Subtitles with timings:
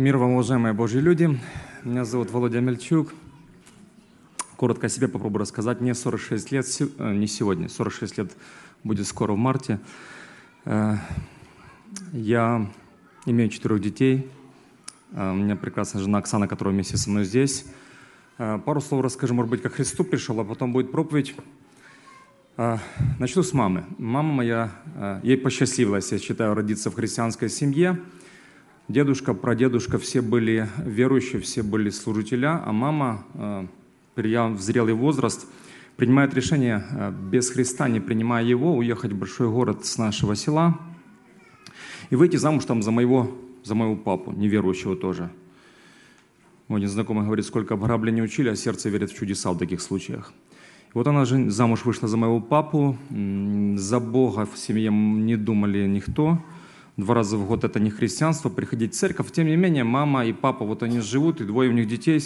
[0.00, 1.38] Мир вам, уважаемые Божьи люди.
[1.84, 3.12] Меня зовут Володя Мельчук.
[4.56, 5.82] Коротко о себе попробую рассказать.
[5.82, 8.32] Мне 46 лет, э, не сегодня, 46 лет
[8.82, 9.78] будет скоро в марте.
[10.64, 10.94] Э,
[12.14, 12.66] я
[13.26, 14.26] имею четырех детей.
[15.12, 17.66] Э, у меня прекрасная жена Оксана, которая вместе со мной здесь.
[18.38, 21.34] Пару слов расскажу, может быть, как Христу пришел, а потом будет проповедь.
[22.56, 23.84] Начну с мамы.
[23.98, 28.00] Мама моя, ей посчастливилось, я считаю, родиться в христианской семье–
[28.90, 33.66] Дедушка, прадедушка все были верующие, все были служителя, а мама, э,
[34.16, 35.46] придя в зрелый возраст,
[35.94, 40.76] принимает решение э, без Христа, не принимая его, уехать в большой город с нашего села
[42.10, 43.30] и выйти замуж там за моего,
[43.62, 45.30] за моего папу, неверующего тоже.
[46.66, 50.32] Мой незнакомый говорит, сколько обграблений учили, а сердце верит в чудеса в таких случаях.
[50.94, 56.42] Вот она же замуж вышла за моего папу, за Бога в семье не думали никто–
[57.00, 59.32] два раза в год это не христианство, приходить в церковь.
[59.32, 62.22] Тем не менее, мама и папа, вот они живут, и двое у них детей.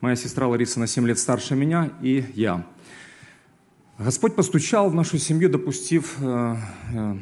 [0.00, 2.66] Моя сестра Лариса на 7 лет старше меня, и я.
[3.98, 6.56] Господь постучал в нашу семью, допустив э,
[6.92, 7.16] э,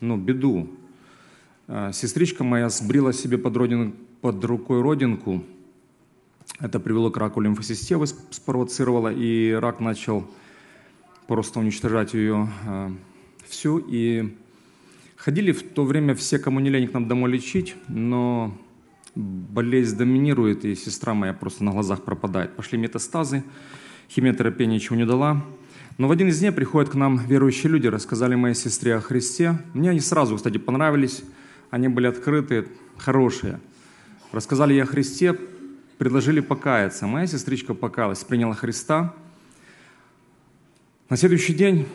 [0.00, 0.68] ну, беду.
[1.68, 5.44] Э, сестричка моя сбрила себе под, родин, под рукой родинку.
[6.60, 10.28] Это привело к раку лимфосистемы, спровоцировало, и рак начал
[11.28, 12.90] просто уничтожать ее э,
[13.46, 13.78] всю.
[13.78, 14.36] И
[15.18, 18.56] Ходили в то время все, кому не лень, к нам домой лечить, но
[19.16, 22.54] болезнь доминирует, и сестра моя просто на глазах пропадает.
[22.54, 23.42] Пошли метастазы,
[24.08, 25.44] химиотерапия ничего не дала.
[25.98, 29.58] Но в один из дней приходят к нам верующие люди, рассказали моей сестре о Христе.
[29.74, 31.24] Мне они сразу, кстати, понравились,
[31.70, 33.58] они были открыты, хорошие.
[34.30, 35.36] Рассказали ей о Христе,
[35.98, 37.08] предложили покаяться.
[37.08, 39.16] Моя сестричка покаялась, приняла Христа.
[41.08, 41.88] На следующий день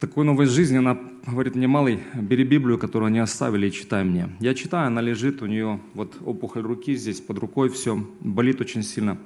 [0.00, 4.28] такой новой жизни, она говорит мне, малый, бери Библию, которую они оставили, и читай мне.
[4.40, 8.82] Я читаю, она лежит, у нее вот опухоль руки здесь, под рукой все, болит очень
[8.82, 9.18] сильно.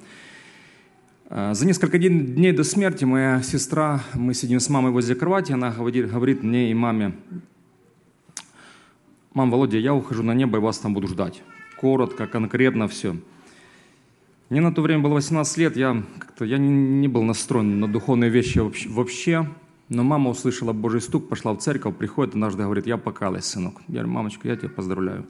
[1.29, 5.71] А, за несколько дней до смерти моя сестра, мы сидим с мамой возле кровати, она
[5.71, 7.13] говорит, говорит мне и маме,
[9.33, 11.41] «Мам, Володя, я ухожу на небо и вас там буду ждать».
[11.81, 13.15] Коротко, конкретно все.
[14.49, 17.87] Мне на то время было 18 лет, я, как-то, я не, не был настроен на
[17.87, 19.47] духовные вещи вообще.
[19.93, 23.81] Но мама услышала Божий стук, пошла в церковь, приходит однажды, говорит, я покалась, сынок.
[23.87, 25.25] Я говорю, мамочка, я тебя поздравляю.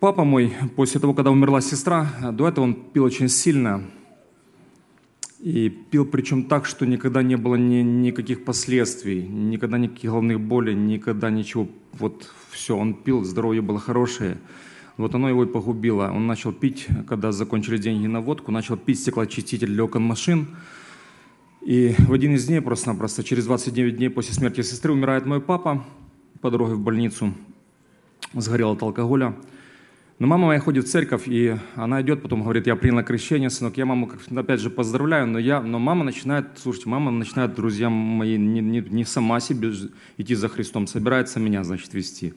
[0.00, 3.84] Папа мой, после того, когда умерла сестра, до этого он пил очень сильно.
[5.38, 10.74] И пил причем так, что никогда не было ни, никаких последствий, никогда никаких головных болей,
[10.74, 11.68] никогда ничего.
[11.92, 14.38] Вот все, он пил, здоровье было хорошее.
[14.96, 16.10] Вот оно его и погубило.
[16.12, 20.48] Он начал пить, когда закончили деньги на водку, начал пить стеклоочиститель для окон машин–
[21.68, 25.84] и в один из дней, просто-напросто, через 29 дней после смерти сестры, умирает мой папа
[26.40, 27.34] по дороге в больницу,
[28.32, 29.36] сгорел от алкоголя.
[30.18, 33.76] Но мама моя ходит в церковь, и она идет, потом говорит, я приняла крещение, сынок,
[33.76, 38.38] я маму, опять же, поздравляю, но, я, но мама начинает, слушайте, мама начинает, друзья мои,
[38.38, 39.70] не, не, не сама себе
[40.16, 42.32] идти за Христом, собирается меня, значит, вести.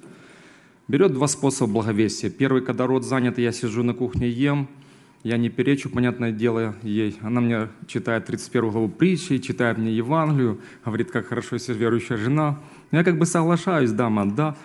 [0.90, 2.30] Берет два способа благовестия.
[2.30, 4.68] Первый, когда рот занят, я сижу на кухне, ем–
[5.24, 7.18] я не перечу, понятное дело, ей.
[7.22, 12.60] Она мне читает 31 главу притчи, читает мне Евангелию, говорит, как хорошо, если верующая жена.
[12.92, 14.56] Я как бы соглашаюсь, да, мам, да.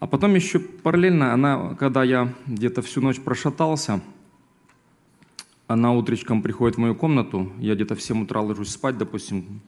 [0.00, 4.00] А потом еще параллельно, она, когда я где-то всю ночь прошатался,
[5.66, 9.60] она утречком приходит в мою комнату, я где-то в 7 утра ложусь спать, допустим,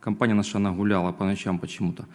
[0.00, 2.06] компания наша, она гуляла по ночам почему-то.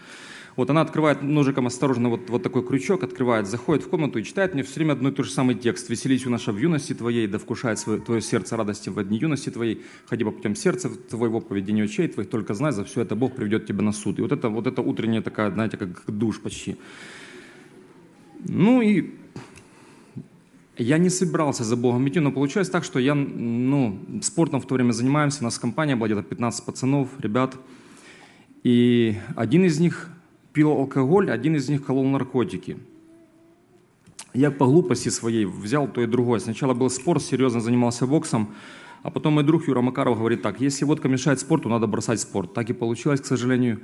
[0.55, 4.53] Вот она открывает ножиком осторожно вот, вот такой крючок, открывает, заходит в комнату и читает
[4.53, 5.89] мне все время одно и тот же самый текст.
[5.89, 9.81] «Веселись, наша в юности твоей, да вкушает свое, твое сердце радости в дни юности твоей,
[10.07, 13.65] ходи по путям сердца твоего, поведения очей твоих, только знай, за все это Бог приведет
[13.65, 14.19] тебя на суд».
[14.19, 16.77] И вот это, вот это утренняя такая, знаете, как душ почти.
[18.43, 19.11] Ну и
[20.77, 24.75] я не собирался за Богом идти, но получилось так, что я, ну, спортом в то
[24.75, 27.55] время занимаемся, у нас компания была где-то 15 пацанов, ребят,
[28.63, 30.09] и один из них
[30.53, 32.77] пил алкоголь, один из них колол наркотики.
[34.33, 36.39] Я по глупости своей взял то и другое.
[36.39, 38.53] Сначала был спорт, серьезно занимался боксом,
[39.03, 42.53] а потом мой друг Юра Макаров говорит так, если водка мешает спорту, надо бросать спорт.
[42.53, 43.81] Так и получилось, к сожалению.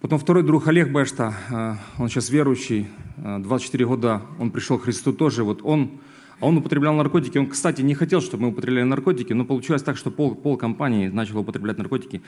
[0.00, 4.82] Потом второй друг Олег Бешта, э, он сейчас верующий, 24 э, года, он пришел к
[4.82, 6.00] Христу тоже, вот он,
[6.40, 9.96] а он употреблял наркотики, он, кстати, не хотел, чтобы мы употребляли наркотики, но получилось так,
[9.96, 12.20] что пол, пол компании начало употреблять наркотики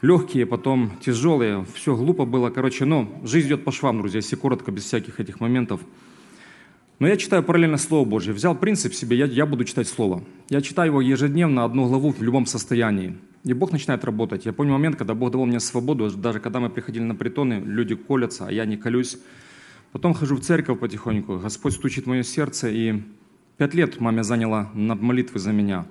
[0.00, 4.70] легкие, потом тяжелые, все глупо было, короче, ну, жизнь идет по швам, друзья, если коротко,
[4.70, 5.80] без всяких этих моментов.
[6.98, 8.32] Но я читаю параллельно Слово Божье.
[8.32, 10.24] Взял принцип себе, я, я буду читать Слово.
[10.48, 13.16] Я читаю его ежедневно, одну главу в любом состоянии.
[13.44, 14.46] И Бог начинает работать.
[14.46, 17.94] Я помню момент, когда Бог давал мне свободу, даже когда мы приходили на притоны, люди
[17.94, 19.16] колятся, а я не колюсь.
[19.92, 23.00] Потом хожу в церковь потихоньку, Господь стучит в мое сердце, и
[23.56, 25.86] пять лет маме заняла на молитвы за меня.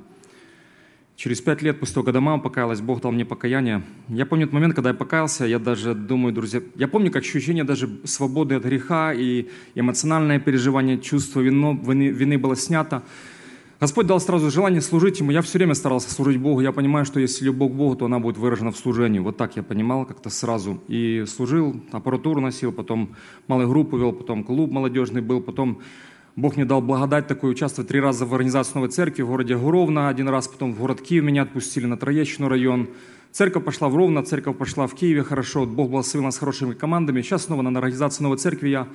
[1.17, 3.81] Через пять лет после того, когда мама покаялась, Бог дал мне покаяние.
[4.07, 7.63] Я помню тот момент, когда я покаялся, я даже думаю, друзья, я помню как ощущение
[7.63, 13.01] даже свободы от греха и эмоциональное переживание, чувство вины, вины, вины было снято.
[13.79, 15.31] Господь дал сразу желание служить Ему.
[15.31, 16.61] Я все время старался служить Богу.
[16.61, 19.17] Я понимаю, что если любовь к Богу, то она будет выражена в служении.
[19.17, 20.83] Вот так я понимал как-то сразу.
[20.87, 23.15] И служил, аппаратуру носил, потом
[23.47, 25.81] малую группу вел, потом клуб молодежный был, потом
[26.37, 30.07] Бог мне дал благодать такую, участвовать три раза в организации новой церкви в городе Гуровна
[30.07, 32.89] один раз, потом в город Киев меня отпустили на Троещину район.
[33.31, 37.23] Церковь пошла в Ровно, церковь пошла в Киеве хорошо, Бог благословил нас хорошими командами.
[37.23, 38.87] Сейчас снова на организации новой церкви я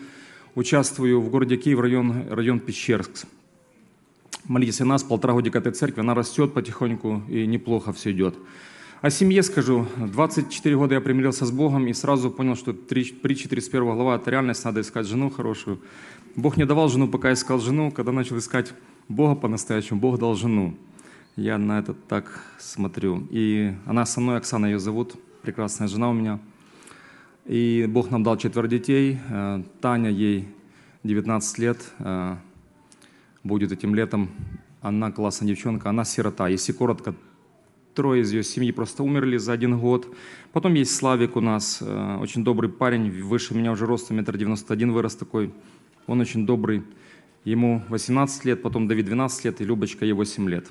[0.54, 3.26] участвую в городе Киев, район, район Пещерск.
[4.44, 8.36] Молитесь о нас, полтора годика этой церкви, она растет потихоньку и неплохо все идет.
[9.00, 9.88] О семье скажу.
[9.96, 14.64] 24 года я примирился с Богом и сразу понял, что притча 31 глава– это реальность,
[14.64, 15.80] надо искать жену хорошую.
[16.34, 17.90] Бог не давал жену, пока искал жену.
[17.90, 18.72] Когда начал искать
[19.08, 20.74] Бога по-настоящему, Бог дал жену.
[21.36, 23.26] Я на это так смотрю.
[23.30, 26.38] И она со мной, Оксана ее зовут, прекрасная жена у меня.
[27.44, 29.18] И Бог нам дал четверо детей.
[29.28, 30.48] Э, Таня, ей
[31.02, 32.36] 19 лет, э,
[33.44, 34.30] будет этим летом.
[34.80, 36.48] Она классная девчонка, она сирота.
[36.48, 37.14] Если коротко,
[37.94, 40.06] трое из ее семьи просто умерли за один год.
[40.52, 44.72] Потом есть Славик у нас, э, очень добрый парень, выше меня уже ростом, метр девяносто
[44.72, 45.52] один вырос такой.
[46.06, 46.82] Он очень добрый.
[47.44, 50.66] Ему 18 лет, потом Давид 12 лет, и Любочка ей 8 лет.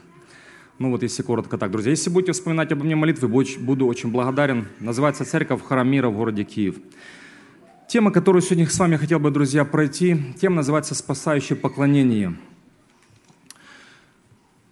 [0.79, 1.91] Ну вот если коротко так, друзья.
[1.91, 4.67] Если будете вспоминать обо мне молитвы, буду очень благодарен.
[4.79, 6.77] Называется «Церковь Храм Мира» в городе Киев.
[7.87, 12.35] Тема, которую сегодня с вами хотел бы, друзья, пройти, тема называется «Спасающее поклонение».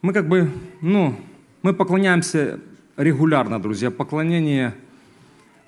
[0.02, 1.20] Мы как бы, ну,
[1.62, 2.62] мы поклоняемся
[2.96, 3.92] регулярно, друзья.
[3.92, 4.74] Поклонение,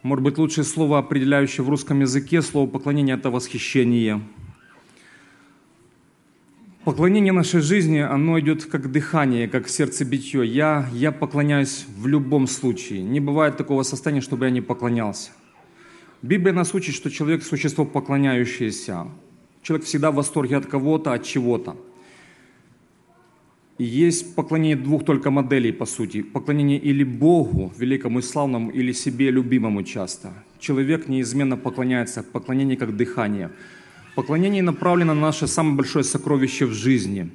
[0.03, 2.41] может быть, лучшее слово, определяющее в русском языке.
[2.41, 4.21] Слово поклонение– это восхищение.
[6.83, 10.43] Поклонение нашей жизни, оно идет как дыхание, как сердцебитье.
[10.43, 13.03] Я, я поклоняюсь в любом случае.
[13.03, 15.29] Не бывает такого состояния, чтобы я не поклонялся.
[16.23, 19.05] Библия нас учит, что человек– существо поклоняющееся.
[19.61, 21.77] Человек всегда в восторге от кого-то, от чего-то.
[23.77, 26.23] И есть поклонение двух только моделей, по сути.
[26.23, 30.33] Поклонение или Богу, великому и славному, или себе любимому часто.
[30.59, 33.51] Человек неизменно поклоняется, поклонение как дыхание.
[34.15, 37.29] Поклонение направлено на наше самое большое сокровище в жизни.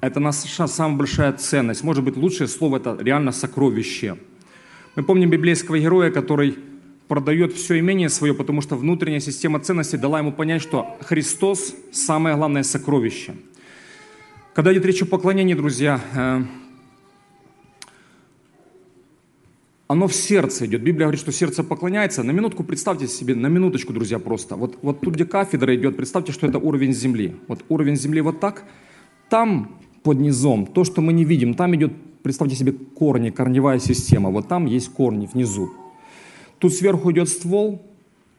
[0.00, 1.82] Это наша самая большая ценность.
[1.82, 4.16] Может быть, лучшее слово– это реально сокровище.
[4.96, 6.58] Мы помним библейского героя, который
[7.08, 12.36] продает все имение свое, потому что внутренняя система ценностей дала ему понять, что Христос– самое
[12.36, 13.34] главное сокровище–
[14.54, 16.44] когда идет речь о поклонении, друзья, э,
[19.86, 20.82] оно в сердце идет.
[20.82, 22.22] Библия говорит, что сердце поклоняется.
[22.22, 24.56] На минутку представьте себе, на минуточку, друзья, просто.
[24.56, 27.36] Вот, вот тут, где кафедра идет, представьте, что это уровень земли.
[27.48, 28.64] Вот уровень земли вот так.
[29.28, 31.92] Там под низом, то, что мы не видим, там идет,
[32.22, 34.30] представьте себе, корни, корневая система.
[34.30, 35.70] Вот там есть корни внизу.
[36.58, 37.82] Тут сверху идет ствол,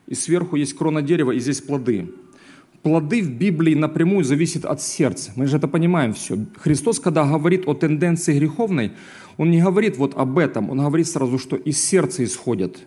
[0.07, 2.11] и сверху есть крона дерева, и здесь плоды
[2.85, 5.31] плоды в Библии напрямую зависят от сердца.
[5.35, 6.37] Мы же это понимаем все.
[6.55, 8.91] Христос, когда говорит о тенденции греховной,
[9.37, 12.77] Он не говорит вот об этом, Он говорит сразу, что из сердца исходят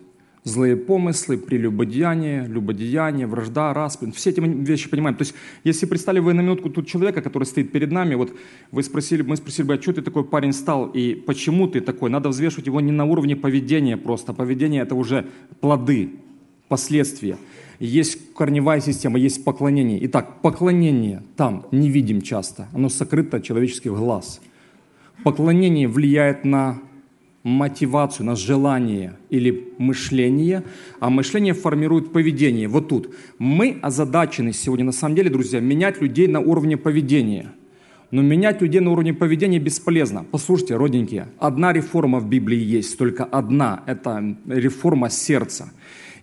[0.45, 4.13] злые помыслы, прелюбодеяние, любодеяние, вражда, расприн.
[4.13, 5.17] Все эти вещи понимаем.
[5.17, 5.33] То есть,
[5.65, 8.31] если представили вы на минутку тут человека, который стоит перед нами, вот
[8.71, 12.09] вы спросили, мы спросили бы, а что ты такой парень стал и почему ты такой?
[12.09, 14.33] Надо взвешивать его не на уровне поведения просто.
[14.33, 15.25] Поведение– это уже
[15.59, 16.11] плоды,
[16.69, 17.37] последствия
[17.79, 20.03] есть корневая система, есть поклонение.
[20.05, 24.41] Итак, поклонение там не видим часто, оно сокрыто от человеческих глаз.
[25.23, 26.79] Поклонение влияет на
[27.43, 30.63] мотивацию, на желание или мышление,
[30.99, 32.67] а мышление формирует поведение.
[32.67, 33.15] Вот тут.
[33.37, 37.53] Мы озадачены сегодня, на самом деле, друзья, менять людей на уровне поведения.
[38.11, 40.25] Но менять людей на уровне поведения бесполезно.
[40.29, 43.83] Послушайте, родненькие, одна реформа в Библии есть, только одна.
[43.85, 45.71] Это реформа сердца.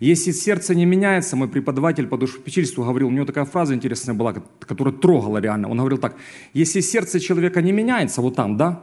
[0.00, 4.35] Если сердце не меняется, мой преподаватель по душепечительству говорил, у него такая фраза интересная была,
[4.61, 5.69] которая трогала реально.
[5.69, 6.17] Он говорил так,
[6.53, 8.83] если сердце человека не меняется, вот там, да,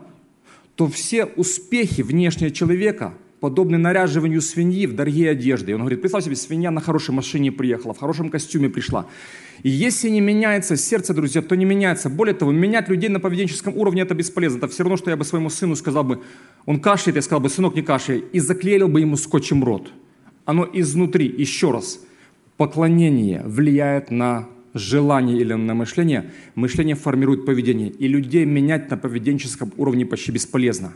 [0.75, 5.71] то все успехи внешнего человека подобны наряживанию свиньи в дорогие одежды.
[5.71, 9.05] И он говорит, представь себе, свинья на хорошей машине приехала, в хорошем костюме пришла.
[9.61, 12.09] И если не меняется сердце, друзья, то не меняется.
[12.09, 14.59] Более того, менять людей на поведенческом уровне это бесполезно.
[14.59, 16.21] Это все равно, что я бы своему сыну сказал бы,
[16.65, 19.91] он кашляет, я сказал бы, сынок, не кашляй, и заклеил бы ему скотчем рот
[20.45, 21.99] оно изнутри, еще раз,
[22.57, 27.89] поклонение влияет на желание или на мышление, мышление формирует поведение.
[27.89, 30.93] И людей менять на поведенческом уровне почти бесполезно.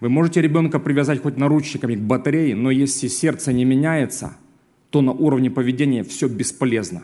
[0.00, 4.36] Вы можете ребенка привязать хоть наручниками к батарее, но если сердце не меняется,
[4.90, 7.02] то на уровне поведения все бесполезно.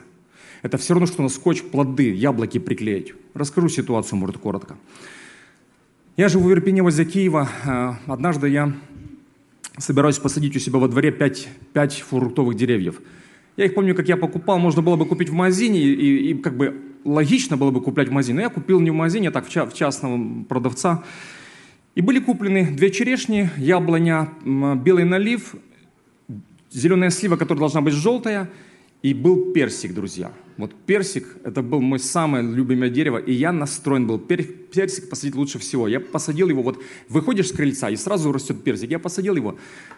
[0.63, 3.15] Это все равно, что на скотч плоды, яблоки приклеить.
[3.33, 4.77] Расскажу ситуацию, может, коротко.
[6.17, 7.49] Я живу в Ирпене возле Киева.
[7.65, 8.75] Э, однажды я
[9.79, 13.01] собираюсь посадить у себя во дворе 5, 5 фруктовых деревьев.
[13.57, 16.57] Я их помню, как я покупал, можно было бы купить в магазине, и, и, как
[16.57, 18.37] бы логично было бы куплять в магазине.
[18.37, 21.05] Но я купил не в магазине, а так в, ча, в частного продавца.
[21.95, 25.55] И были куплены две черешни, яблоня, белый налив,
[26.71, 28.49] зеленая слива, которая должна быть желтая,
[29.03, 30.33] и был персик, друзья.
[30.57, 34.19] Вот персик, это был мой самое любимое дерево, и я настроен был.
[34.19, 35.89] Персик посадить лучше всего.
[35.89, 38.91] Я посадил его, вот выходишь с крыльца, и сразу растет персик.
[38.91, 39.57] Я посадил его.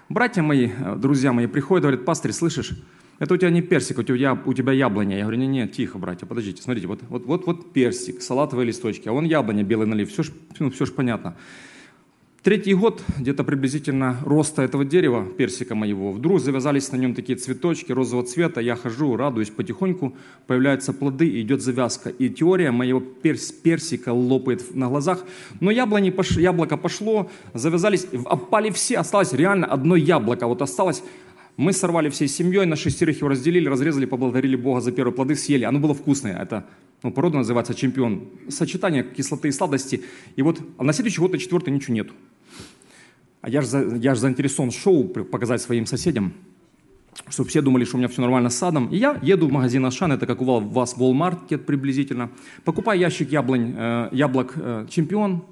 [0.08, 2.80] Братья мои, э, друзья мои приходят, говорят, пастырь, слышишь,
[3.18, 5.16] это у тебя не персик, у тебя, у тебя яблоня.
[5.16, 9.08] Я говорю, не, не, тихо, братья, подождите, смотрите, вот, вот, вот, вот персик, салатовые листочки,
[9.08, 10.30] а вон яблоня, белый налив, все ж,
[10.60, 11.36] ну, все ж понятно.
[12.42, 17.92] Третий год, где-то приблизительно роста этого дерева, персика моего, вдруг завязались на нем такие цветочки
[17.92, 20.16] розового цвета, я хожу, радуюсь потихоньку,
[20.48, 22.10] появляются плоды, идет завязка.
[22.10, 25.24] И теория моего перс персика лопает на глазах,
[25.60, 31.04] но яблони пош яблоко пошло, завязались, опали все, осталось реально одно яблоко, вот осталось,
[31.56, 35.64] мы сорвали всей семьей, на шестерых его разделили, разрезали, поблагодарили Бога за первые плоды, съели.
[35.64, 36.42] Оно было вкусное.
[36.42, 36.64] Это
[37.02, 38.28] ну, порода называется чемпион.
[38.48, 40.02] Сочетание кислоты и сладости.
[40.34, 42.14] И вот а на следующий год, на четвертый, ничего нету.
[43.42, 46.32] А я же, я же заинтересован шоу показать своим соседям,
[47.28, 48.86] чтобы все думали, что у меня все нормально с садом.
[48.86, 52.30] И я еду в магазин Ашан, это как у вас Walmart приблизительно,
[52.64, 55.42] покупаю ящик яблонь, э, яблок э, «Чемпион»,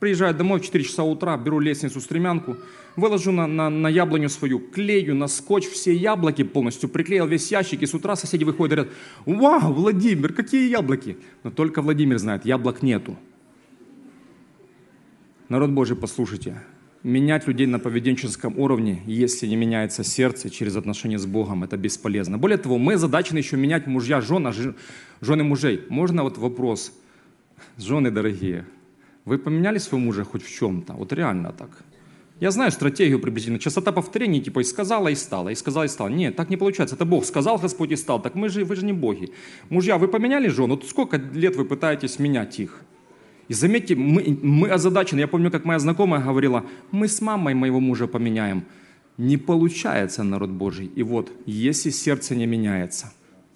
[0.00, 2.58] приезжаю домой в 4 часа утра, беру лестницу, стремянку,
[2.94, 7.80] выложу на, на, на яблоню свою, клею на скотч все яблоки полностью, приклеил весь ящик,
[7.80, 12.44] и с утра соседи выходят и говорят, «Вау, Владимир, какие яблоки!» Но только Владимир знает,
[12.44, 13.16] яблок нету.
[15.48, 16.62] Народ Божий, послушайте,
[17.04, 22.38] менять людей на поведенческом уровне, если не меняется сердце через отношения с Богом, это бесполезно.
[22.38, 24.52] Более того, мы задачены еще менять мужья, жен,
[25.20, 25.82] жены мужей.
[25.88, 26.92] Можно вот вопрос,
[27.76, 28.64] жены дорогие,
[29.24, 30.94] вы поменяли своего мужа хоть в чем-то?
[30.94, 31.70] Вот реально так.
[32.40, 33.58] Я знаю стратегию приблизительно.
[33.58, 36.08] Частота повторений, типа, и сказала, и стала, и сказала, и стала.
[36.08, 36.96] Нет, так не получается.
[36.96, 38.20] Это Бог сказал, Господь и стал.
[38.20, 39.30] Так мы же, вы же не боги.
[39.70, 40.70] Мужья, вы поменяли жен?
[40.70, 42.82] Вот сколько лет вы пытаетесь менять их?
[43.48, 45.20] И заметьте, мы, мы озадачены.
[45.20, 48.64] Я помню, как моя знакомая говорила, мы с мамой моего мужа поменяем.
[49.18, 50.90] Не получается, народ Божий.
[50.96, 53.12] И вот, если сердце не меняется,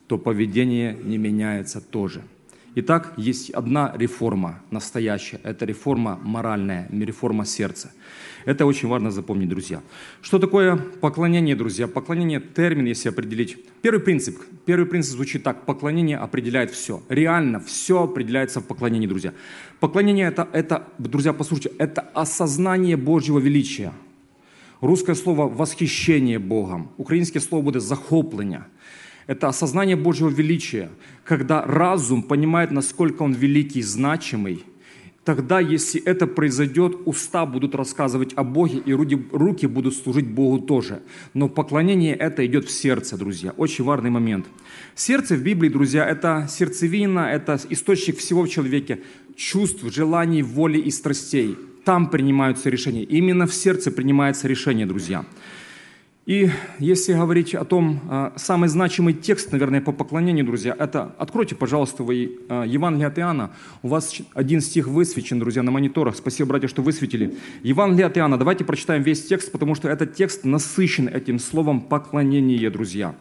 [0.06, 2.22] то поведение не меняется тоже.
[2.74, 5.40] Итак, есть одна реформа настоящая.
[5.42, 7.90] Это реформа моральная, реформа сердца.
[8.48, 9.82] Это очень важно запомнить, друзья.
[10.22, 11.86] Что такое поклонение, друзья?
[11.86, 13.58] Поклонение– термин, если определить.
[13.82, 14.38] Первый принцип.
[14.64, 15.66] Первый принцип звучит так.
[15.66, 17.02] Поклонение определяет все.
[17.10, 19.34] Реально все определяется в поклонении, друзья.
[19.80, 23.92] Поклонение это,– это, друзья, послушайте, это осознание Божьего величия.
[24.80, 26.88] Русское слово «восхищение Богом».
[26.96, 28.66] Украинское слово будет «захоплення».
[29.26, 30.88] Это осознание Божьего величия,
[31.22, 34.64] когда разум понимает, насколько он великий, значимый–
[35.28, 41.02] Тогда, если это произойдет, уста будут рассказывать о Боге, и руки будут служить Богу тоже.
[41.34, 43.52] Но поклонение это идет в сердце, друзья.
[43.58, 44.46] Очень важный момент.
[44.94, 49.00] Сердце в Библии, друзья, это сердцевина, это источник всего в человеке,
[49.36, 51.58] чувств, желаний, воли и страстей.
[51.84, 53.04] Там принимаются решения.
[53.04, 55.26] Именно в сердце принимается решение, друзья.
[56.28, 61.54] И если говорить о том, а, самый значимый текст, наверное, по поклонению, друзья, это, откройте,
[61.54, 63.50] пожалуйста, вы а, Евангелие от Иоанна.
[63.82, 66.16] У вас один стих высвечен, друзья, на мониторах.
[66.16, 67.34] Спасибо, братья, что высветили.
[67.62, 68.36] Евангелие от Иоанна.
[68.36, 73.14] Давайте прочитаем весь текст, потому что этот текст насыщен этим словом поклонение, друзья.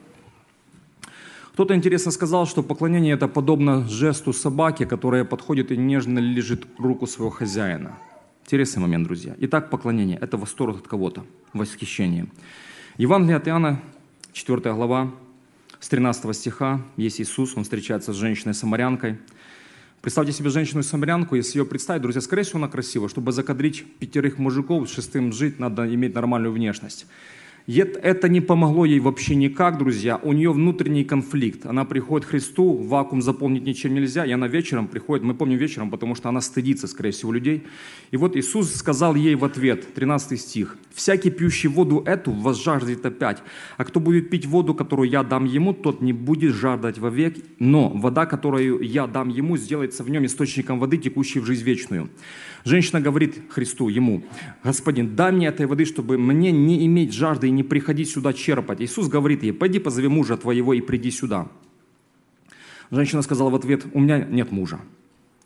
[1.53, 7.07] Кто-то интересно сказал, что поклонение это подобно жесту собаки, которая подходит и нежно лежит руку
[7.07, 7.97] своего хозяина.
[8.43, 9.33] Интересный момент, друзья.
[9.39, 11.23] Итак, поклонение– это восторг от кого-то,
[11.53, 12.27] восхищение.
[12.97, 13.79] Евангелие от Иоанна,
[14.33, 15.11] 4 глава,
[15.79, 19.19] с 13 стиха, есть Иисус, он встречается с женщиной-самарянкой.
[20.01, 23.07] Представьте себе женщину-самарянку, если ее представить, друзья, скорее всего, она красива.
[23.07, 27.05] Чтобы закадрить пятерых мужиков, шестым жить, надо иметь нормальную внешность.
[27.67, 30.21] Это не помогло ей вообще никак, друзья.
[30.23, 31.65] У нее внутренний конфликт.
[31.65, 35.91] Она приходит к Христу, вакуум заполнить ничем нельзя, и она вечером приходит, мы помним вечером,
[35.91, 37.65] потому что она стыдится, скорее всего, людей.
[38.11, 43.43] И вот Иисус сказал ей в ответ, 13 стих, «Всякий пьющий воду эту возжаждет опять,
[43.75, 47.89] а кто будет пить воду, которую я дам ему, тот не будет жаждать вовек, но
[47.89, 52.09] вода, которую я дам ему, сделается в нем источником воды, текущей в жизнь вечную».
[52.67, 54.23] Женщина говорит Христу, ему,
[54.61, 58.81] «Господин, дай мне этой воды, чтобы мне не иметь жажды и не приходить сюда черпать».
[58.81, 61.47] Иисус говорит ей, «Пойди позови мужа твоего и приди сюда».
[62.91, 64.81] Женщина сказала в ответ, «У меня нет мужа».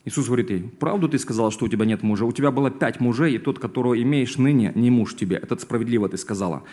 [0.04, 2.26] Иисус говорит ей, правду ты сказала, что у тебя нет мужа?
[2.26, 5.36] У тебя было пять мужей, и тот, которого имеешь ныне, не муж тебе.
[5.36, 6.64] Это справедливо ты сказала.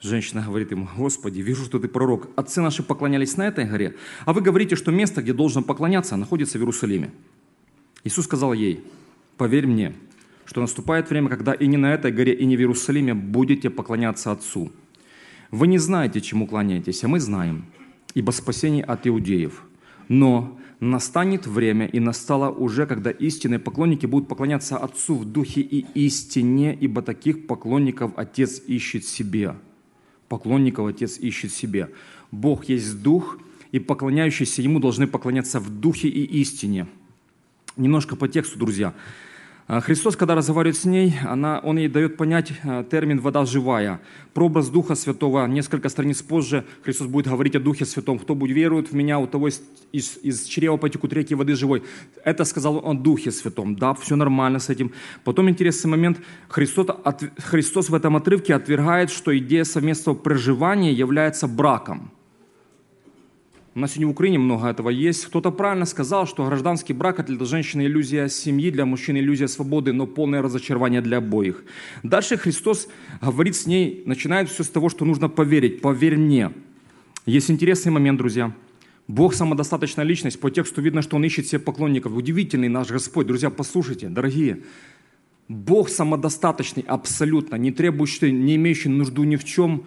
[0.00, 2.30] Женщина говорит ему, Господи, вижу, что ты пророк.
[2.34, 6.56] Отцы наши поклонялись на этой горе, а вы говорите, что место, где должен поклоняться, находится
[6.56, 7.10] в Иерусалиме.
[8.04, 8.82] Иисус сказал ей,
[9.38, 9.94] поверь мне,
[10.44, 14.32] что наступает время, когда и не на этой горе, и не в Иерусалиме будете поклоняться
[14.32, 14.70] Отцу.
[15.50, 17.64] Вы не знаете, чему клоняетесь, а мы знаем,
[18.14, 19.62] ибо спасение от иудеев.
[20.08, 25.86] Но настанет время, и настало уже, когда истинные поклонники будут поклоняться Отцу в духе и
[25.94, 29.54] истине, ибо таких поклонников Отец ищет себе.
[30.28, 31.90] Поклонников Отец ищет себе.
[32.30, 33.38] Бог есть Дух,
[33.72, 36.86] и поклоняющиеся Ему должны поклоняться в духе и истине.
[37.76, 38.94] Немножко по тексту, друзья.
[39.68, 44.00] А Христос, когда разговаривает с ней, она, Он ей дает понять э, термин «вода живая».
[44.32, 45.46] Прообраз Духа Святого.
[45.46, 48.18] Несколько страниц позже Христос будет говорить о Духе Святом.
[48.18, 49.60] «Кто будет верует в Меня, у того из,
[49.92, 51.82] из, из чрева потекут реки воды живой».
[52.24, 53.76] Это сказал Он о Духе Святом.
[53.76, 54.90] Да, все нормально с этим.
[55.22, 56.18] Потом интересный момент.
[56.48, 62.10] Христос, от, Христос в этом отрывке отвергает, что идея совместного проживания является браком–
[63.78, 65.26] у нас сегодня в Украине много этого есть.
[65.26, 69.92] Кто-то правильно сказал, что гражданский брак– это для женщины иллюзия семьи, для мужчины иллюзия свободы,
[69.92, 71.62] но полное разочарование для обоих.
[72.02, 72.88] Дальше Христос
[73.22, 75.80] говорит с ней, начинает все с того, что нужно поверить.
[75.80, 76.50] «Поверь мне».
[77.24, 78.52] Есть интересный момент, друзья.
[79.06, 80.40] Бог самодостаточная личность.
[80.40, 82.12] По тексту видно, что Он ищет себе поклонников.
[82.14, 83.28] Удивительный наш Господь.
[83.28, 84.64] Друзья, послушайте, дорогие.
[85.46, 89.84] Бог самодостаточный абсолютно, не требующий, не имеющий нужду ни в чем,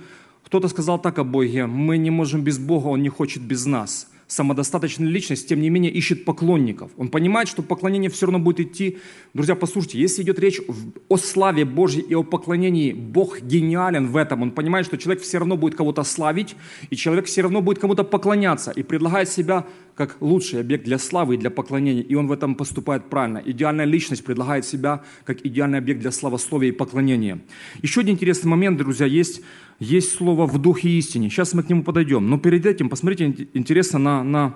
[0.51, 4.09] кто-то сказал так о Боге, мы не можем без Бога, Он не хочет без нас.
[4.27, 6.91] Самодостаточная личность, тем не менее, ищет поклонников.
[6.97, 8.97] Он понимает, что поклонение все равно будет идти.
[9.33, 10.59] Друзья, послушайте, если идет речь
[11.07, 14.41] о славе Божьей и о поклонении, Бог гениален в этом.
[14.41, 16.55] Он понимает, что человек все равно будет кого-то славить,
[16.89, 19.65] и человек все равно будет кому-то поклоняться, и предлагает себя
[19.95, 23.41] как лучший объект для славы и для поклонения, и он в этом поступает правильно.
[23.45, 27.39] Идеальная личность предлагает себя как идеальный объект для славословия и поклонения.
[27.81, 29.41] Еще один интересный момент, друзья, есть
[29.81, 31.29] есть слово в духе истине.
[31.31, 32.29] Сейчас мы к нему подойдем.
[32.29, 34.55] Но перед этим посмотрите, интересно, на, на,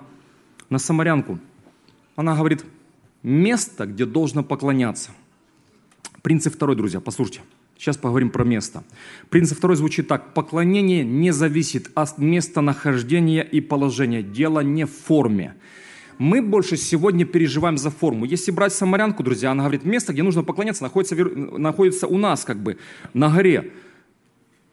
[0.70, 1.40] на самарянку.
[2.14, 2.64] Она говорит,
[3.24, 5.10] место, где должно поклоняться.
[6.22, 7.40] Принцип второй, друзья, послушайте.
[7.76, 8.84] Сейчас поговорим про место.
[9.28, 10.32] Принцип второй звучит так.
[10.32, 14.22] Поклонение не зависит от местонахождения и положения.
[14.22, 15.56] Дело не в форме.
[16.18, 18.26] Мы больше сегодня переживаем за форму.
[18.26, 22.62] Если брать самарянку, друзья, она говорит, место, где нужно поклоняться, находится, находится у нас, как
[22.62, 22.78] бы,
[23.12, 23.72] на горе.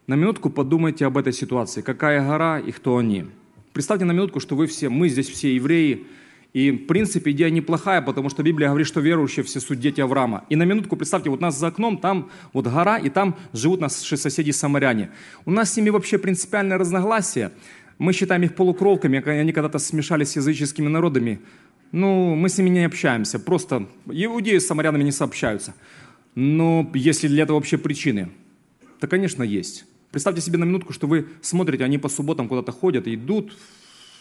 [0.05, 1.81] На минутку подумайте об этой ситуации.
[1.81, 3.25] Какая гора и кто они?
[3.71, 6.05] Представьте на минутку, что вы все, мы здесь все евреи,
[6.51, 10.43] и, в принципе, идея неплохая, потому что Библия говорит, что верующие все суть дети Авраама.
[10.49, 14.17] И на минутку представьте, вот нас за окном, там вот гора, и там живут наши
[14.17, 15.09] соседи-самаряне.
[15.45, 17.51] У нас с ними вообще принципиальное разногласие.
[17.97, 21.39] Мы считаем их полукровками, они когда-то смешались с языческими народами.
[21.93, 25.73] Ну, мы с ними не общаемся, просто иудеи с самарянами не сообщаются.
[26.35, 28.29] Но есть ли для этого вообще причины?
[28.99, 29.85] Да, конечно, есть.
[30.13, 33.57] Представьте себе на минутку, что вы смотрите, они по субботам куда-то ходят, идут,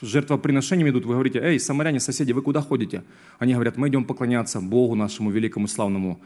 [0.01, 3.05] жертвоприношением идут, вы говорите, эй, самаряне, соседи, вы куда ходите?
[3.39, 6.19] Они говорят, мы идем поклоняться Богу нашему великому славному.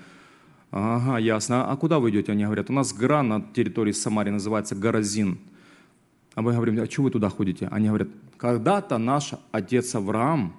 [0.70, 1.68] Ага, ясно.
[1.68, 2.30] А куда вы идете?
[2.30, 5.40] Они говорят, у нас гора на территории Самарии называется Горазин.
[6.36, 7.66] А мы говорим, а чего вы туда ходите?
[7.72, 10.54] Они говорят, когда-то наш отец Авраам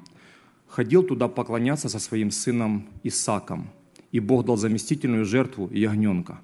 [0.67, 3.69] ходил туда поклоняться со своим сыном Исаком,
[4.11, 6.41] и Бог дал заместительную жертву ягненка.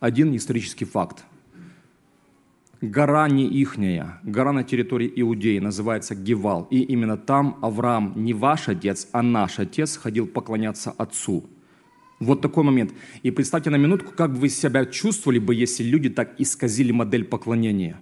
[0.00, 1.26] Один исторический факт.
[2.82, 6.66] Гора не ихняя, гора на территории Иудеи, называется Гевал.
[6.70, 11.44] И именно там Авраам, не ваш отец, а наш отец, ходил поклоняться отцу.
[12.20, 12.92] Вот такой момент.
[13.22, 17.24] И представьте на минутку, как бы вы себя чувствовали бы, если люди так исказили модель
[17.24, 18.00] поклонения.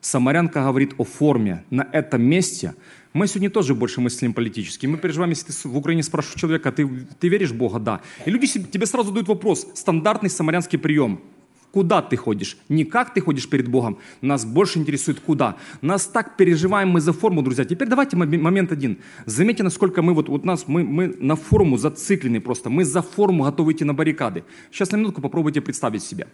[0.00, 1.64] Самарянка говорит о форме.
[1.68, 2.74] На этом месте
[3.12, 4.86] мы сегодня тоже больше мыслим политически.
[4.86, 6.88] Мы переживаем, если ты в Украине спрашиваешь человека, ты,
[7.20, 7.78] ты веришь в Бога?
[7.78, 8.00] Да.
[8.24, 9.66] И люди тебе сразу дают вопрос.
[9.74, 11.20] Стандартный самарянский прием–
[11.76, 12.56] Куда ты ходишь?
[12.70, 13.98] Не как ты ходишь перед Богом.
[14.22, 15.56] Нас больше интересует куда.
[15.82, 17.66] Нас так переживаем мы за форму, друзья.
[17.66, 18.96] Теперь давайте момент один.
[19.26, 22.70] Заметьте, насколько мы вот, вот нас, мы, мы на форму зациклены просто.
[22.70, 24.42] Мы за форму готовы идти на баррикады.
[24.70, 26.28] Сейчас на минутку попробуйте представить себе.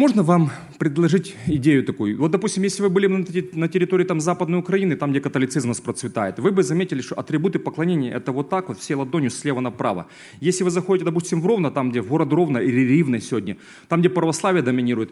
[0.00, 2.16] Можно вам предложить идею такую?
[2.16, 6.52] Вот, допустим, если вы были на территории там, Западной Украины, там, где католицизм процветает, вы
[6.52, 10.06] бы заметили, что атрибуты поклонения– это вот так вот, все ладонью слева направо.
[10.40, 13.58] Если вы заходите, допустим, в Ровно, там, где в город Ровно или Ривно сегодня,
[13.88, 15.10] там, где православие доминирует,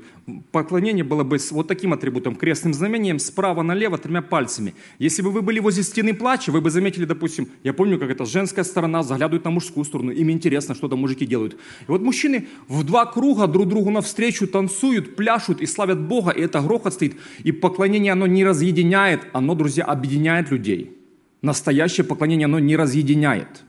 [0.52, 4.72] поклонение было бы с вот таким атрибутом, крестным знамением, справа налево, тремя пальцами.
[4.98, 8.24] Если бы вы были возле стены плача, вы бы заметили, допустим, я помню, как это
[8.24, 11.52] женская сторона заглядывает на мужскую сторону, им интересно, что там мужики делают.
[11.52, 16.30] И вот мужчины в два круга друг другу навстречу танцуют, танцуют, пляшут и славят Бога,
[16.30, 17.16] и это грохот стоит.
[17.44, 20.96] И поклонение, оно не разъединяет, оно, друзья, объединяет людей.
[21.42, 23.64] Настоящее поклонение, оно не разъединяет.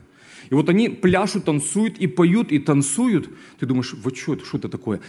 [0.50, 3.30] И вот они пляшут, танцуют и поют, и танцуют.
[3.60, 5.00] Ты думаешь, вот что это, что это такое?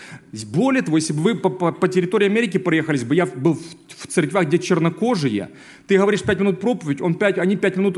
[0.54, 3.60] Более того, если бы вы по, по, по территории Америки проехались бы, я был в,
[3.88, 5.50] в церквях, где чернокожие,
[5.88, 7.98] ты говоришь пять минут проповедь, он пять, они пять минут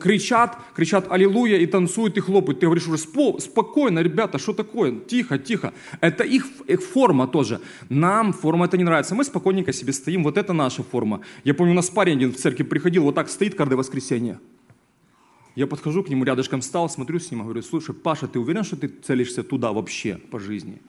[0.00, 2.60] кричат, кричат «Аллилуйя» и танцуют, и хлопают.
[2.60, 4.92] Ты говоришь уже Спо, спокойно, ребята, что такое?
[5.00, 5.74] Тихо, тихо.
[6.00, 7.60] Это их, их форма тоже.
[7.88, 9.16] Нам форма это не нравится.
[9.16, 11.22] Мы спокойненько себе стоим, вот это наша форма.
[11.42, 14.38] Я помню, у нас парень один в церкви приходил, вот так стоит каждое воскресенье.
[15.54, 18.76] Я подхожу к нему, рядышком встал, смотрю с ним, говорю, слушай, Паша, ты уверен, что
[18.76, 20.82] ты целишься туда вообще по жизни?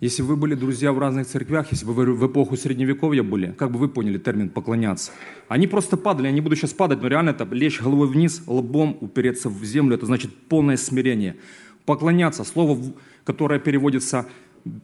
[0.00, 3.70] Если вы были друзья в разных церквях, если бы вы в эпоху Средневековья были, как
[3.70, 5.12] бы вы поняли термин «поклоняться»?
[5.46, 8.96] Они просто падали, я не буду сейчас падать, но реально это лечь головой вниз, лбом
[9.00, 11.36] упереться в землю, это значит полное смирение.
[11.84, 12.82] Поклоняться, слово,
[13.24, 14.26] которое переводится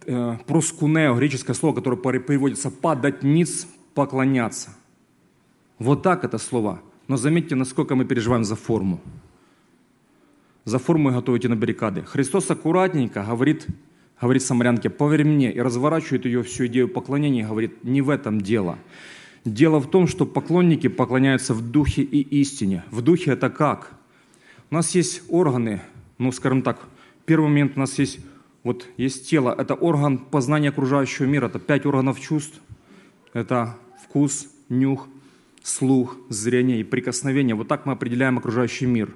[0.04, 4.76] э, проскунео, греческое слово, которое переводится «падать низ», «поклоняться».
[5.78, 9.00] Вот так это слово– но заметьте, насколько мы переживаем за форму.
[10.64, 12.02] За форму и готовите на баррикады.
[12.02, 13.66] Христос аккуратненько говорит,
[14.20, 18.78] говорит самарянке, поверь мне, и разворачивает ее всю идею поклонения, говорит, не в этом дело.
[19.44, 22.82] Дело в том, что поклонники поклоняются в духе и истине.
[22.90, 23.92] В духе это как?
[24.70, 25.82] У нас есть органы,
[26.18, 26.80] ну, скажем так,
[27.26, 28.18] первый момент у нас есть,
[28.64, 32.60] вот есть тело, это орган познания окружающего мира, это пять органов чувств,
[33.32, 35.06] это вкус, нюх,
[35.66, 37.54] слух, зрение и прикосновение.
[37.54, 39.14] Вот так мы определяем окружающий мир.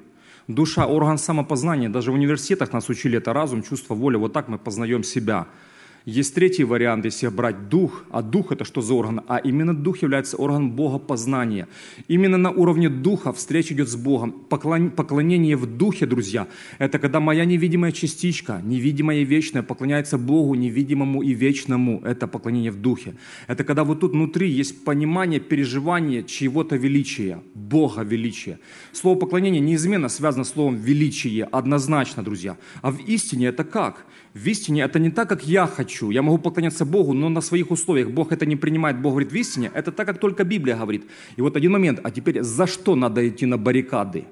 [0.48, 1.88] Душа– орган самопознания.
[1.88, 4.18] Даже в университетах нас учили это разум, чувство, воля.
[4.18, 5.46] Вот так мы познаем себя–
[6.06, 9.20] есть третий вариант, если брать дух, а дух это что за орган?
[9.28, 11.68] А именно дух является органом Бога познания.
[12.08, 14.32] Именно на уровне духа встреча идет с Богом.
[14.32, 21.22] Поклонение в духе, друзья, это когда моя невидимая частичка, невидимая и вечная, поклоняется Богу невидимому
[21.22, 22.00] и вечному.
[22.04, 23.14] Это поклонение в духе.
[23.46, 28.58] Это когда вот тут внутри есть понимание, переживание чьего-то величия, Бога величия.
[28.92, 32.56] Слово поклонение неизменно связано с словом величие, однозначно, друзья.
[32.82, 34.06] А в истине это как?
[34.34, 36.10] В истине это не так, как я хочу.
[36.10, 38.10] Я могу поклоняться Богу, но на своих условиях.
[38.10, 39.00] Бог это не принимает.
[39.00, 39.72] Бог говорит в истине.
[39.74, 41.04] Это так, как только Библия говорит.
[41.36, 42.00] И вот один момент.
[42.04, 44.26] А теперь за что надо идти на баррикады?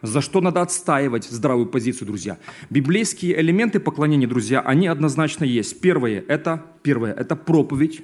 [0.00, 2.38] За что надо отстаивать здравую позицию, друзья?
[2.70, 5.80] Библейские элементы поклонения, друзья, они однозначно есть.
[5.80, 8.02] Первое– это, первое, это проповедь.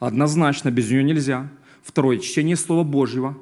[0.00, 1.50] Однозначно, без нее нельзя.
[1.82, 3.36] Второе– чтение Слова Божьего.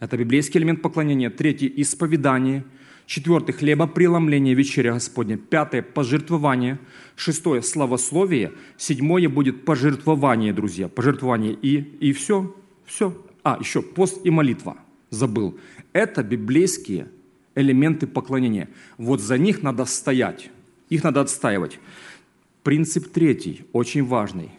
[0.00, 1.30] Это библейский элемент поклонения.
[1.30, 2.64] Третье– исповедание–
[3.10, 5.36] Четвертое– хлебопреломление вечеря Господня.
[5.36, 6.78] Пятое– пожертвование.
[7.16, 8.52] Шестое– славословие.
[8.76, 10.86] Седьмое будет пожертвование, друзья.
[10.86, 12.54] Пожертвование и, и все.
[12.86, 13.12] Все.
[13.42, 14.76] А, еще пост и молитва.
[15.10, 15.58] Забыл.
[15.92, 17.08] Это библейские
[17.56, 18.68] элементы поклонения.
[18.96, 20.48] Вот за них надо стоять.
[20.88, 21.80] Их надо отстаивать.
[22.62, 24.50] Принцип третий, очень важный.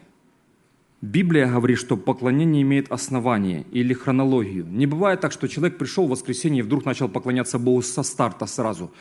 [1.01, 4.67] Библия говорит, что поклонение имеет основание или хронологию.
[4.67, 8.45] Не бывает так, что человек пришел в воскресенье и вдруг начал поклоняться Богу со старта
[8.45, 8.91] сразу.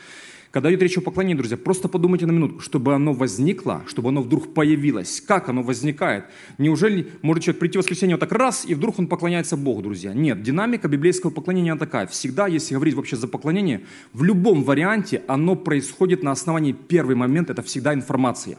[0.51, 4.23] Когда идет речь о поклонении, друзья, просто подумайте на минутку, чтобы оно возникло, чтобы оно
[4.23, 5.21] вдруг появилось.
[5.21, 6.25] Как оно возникает?
[6.57, 10.15] Неужели может человек прийти в воскресенье вот так раз, и вдруг он поклоняется Богу, друзья?
[10.15, 12.07] Нет, динамика библейского поклонения такая.
[12.07, 13.83] Всегда, если говорить вообще за поклонение,
[14.15, 18.57] в любом варианте оно происходит на основании первый момент, это всегда информация.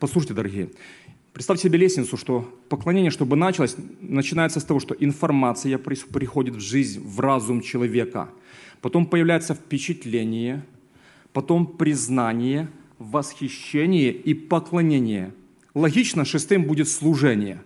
[0.00, 0.70] Послушайте, дорогие,
[1.32, 7.00] Представьте себе лестницу, что поклонение, чтобы началось, начинается с того, что информация приходит в жизнь,
[7.00, 8.30] в разум человека.
[8.80, 10.64] Потом появляется впечатление,
[11.32, 15.32] потом признание, восхищение и поклонение.
[15.74, 17.62] Логично, шестым будет служение.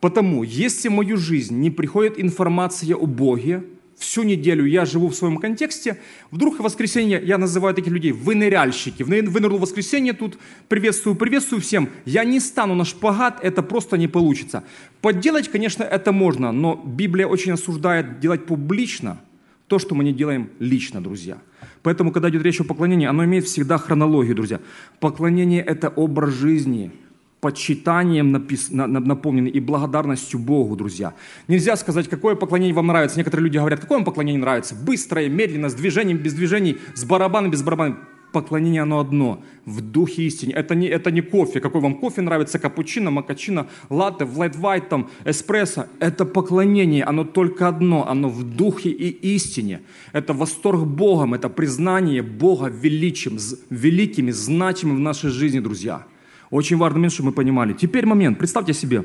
[0.00, 3.64] Потому, если в мою жизнь не приходит информация о Боге,
[4.00, 5.98] всю неделю я живу в своем контексте,
[6.30, 9.02] вдруг в воскресенье я называю таких людей выныряльщики.
[9.02, 11.88] Вынырнул в воскресенье тут, приветствую, приветствую всем.
[12.04, 14.64] Я не стану на шпагат, это просто не получится.
[15.00, 19.20] Подделать, конечно, это можно, но Библия очень осуждает делать публично
[19.68, 21.38] то, что мы не делаем лично, друзья.
[21.82, 24.60] Поэтому, когда идет речь о поклонении, оно имеет всегда хронологию, друзья.
[24.98, 26.90] Поклонение– это образ жизни–
[27.40, 28.70] почитанием напис...
[28.70, 31.14] наполнены и благодарностью Богу, друзья.
[31.48, 33.18] Нельзя сказать, какое поклонение вам нравится.
[33.18, 34.74] Некоторые люди говорят, какое вам поклонение нравится?
[34.74, 37.96] Быстрое, медленно, с движением, без движений, с барабаном, без барабана.
[38.32, 40.54] Поклонение оно одно, в духе истине.
[40.54, 41.58] Это не, это не кофе.
[41.58, 42.60] Какой вам кофе нравится?
[42.60, 45.86] Капучино, макачино, латте, флайт вайт, там, эспрессо.
[45.98, 48.08] Это поклонение, оно только одно.
[48.08, 49.80] Оно в духе и истине.
[50.12, 53.36] Это восторг Богом, это признание Бога величием,
[53.68, 56.06] великими, значимым в нашей жизни, друзья.
[56.50, 57.72] Очень важный момент, чтобы мы понимали.
[57.72, 59.04] Теперь момент, представьте себе.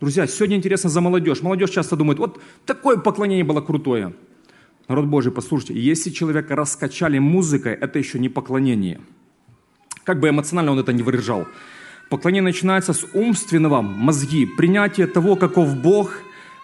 [0.00, 1.42] Друзья, сегодня интересно за молодежь.
[1.42, 4.14] Молодежь часто думает, вот такое поклонение было крутое.
[4.88, 9.00] Народ Божий, послушайте, если человека раскачали музыкой, это еще не поклонение.
[10.04, 11.46] Как бы эмоционально он это не выражал.
[12.08, 16.22] Поклонение начинается с умственного мозги, принятия того, каков Бог,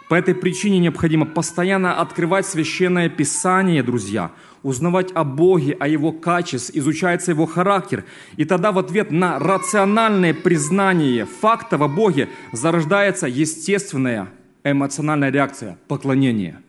[0.08, 4.30] По этой причине необходимо постоянно открывать священное писание, друзья,
[4.62, 8.04] узнавать о Боге, о Его качестве, изучается Его характер.
[8.36, 14.28] И тогда в ответ на рациональное признание фактов о Боге зарождается естественная
[14.64, 16.60] эмоциональная реакция– поклонение.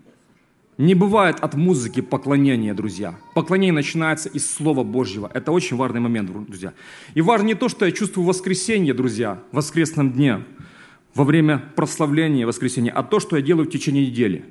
[0.78, 3.16] Не бывает от музыки поклонения, друзья.
[3.36, 5.30] Поклонение начинается из Слова Божьего.
[5.32, 6.74] Это очень важный момент, друзья.
[7.14, 10.44] И важно не то, что я чувствую воскресенье, друзья, в воскресном дне–
[11.16, 14.46] во время прославления воскресения, а то, что я делаю в течение недели.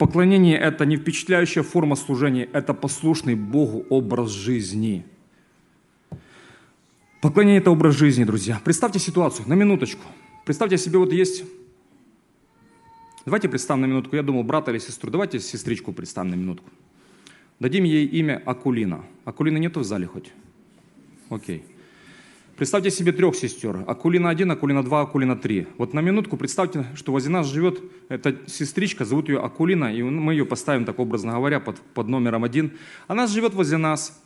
[0.00, 5.04] Поклонение– это не впечатляющая форма служения, это послушный Богу образ жизни.
[7.20, 8.58] Поклонение– это образ жизни, друзья.
[8.64, 10.02] Представьте ситуацию, на минуточку.
[10.46, 11.44] Представьте себе, вот есть...
[13.26, 15.10] Давайте представим на минутку, я думал, брата или сестру.
[15.10, 16.70] Давайте сестричку представим на минутку.
[17.58, 19.04] Дадим ей имя Акулина.
[19.26, 20.32] Акулина нету в зале хоть?
[21.28, 21.62] Окей.
[22.60, 23.84] Представьте себе трех сестер.
[23.86, 25.66] Акулина 1, Акулина 2, Акулина 3.
[25.78, 30.34] Вот на минутку представьте, что возле нас живет эта сестричка, зовут ее Акулина, и мы
[30.34, 32.72] ее поставим, так образно говоря, под, под номером один.
[33.08, 34.22] Она живет возле нас.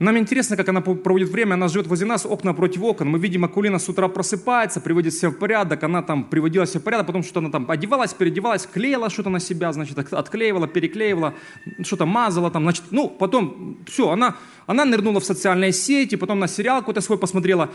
[0.00, 1.54] Нам интересно, как она проводит время.
[1.54, 3.08] Она живет возле нас, окна против окон.
[3.08, 5.84] Мы видим, Акулина с утра просыпается, приводит себя в порядок.
[5.84, 9.38] Она там приводила себя в порядок, потом что-то она там одевалась, переодевалась, клеила что-то на
[9.38, 11.34] себя, значит, отклеивала, переклеивала,
[11.82, 16.48] что-то мазала там, значит, ну, потом все, она, она нырнула в социальные сети, потом на
[16.48, 17.70] сериал какой-то свой посмотрела.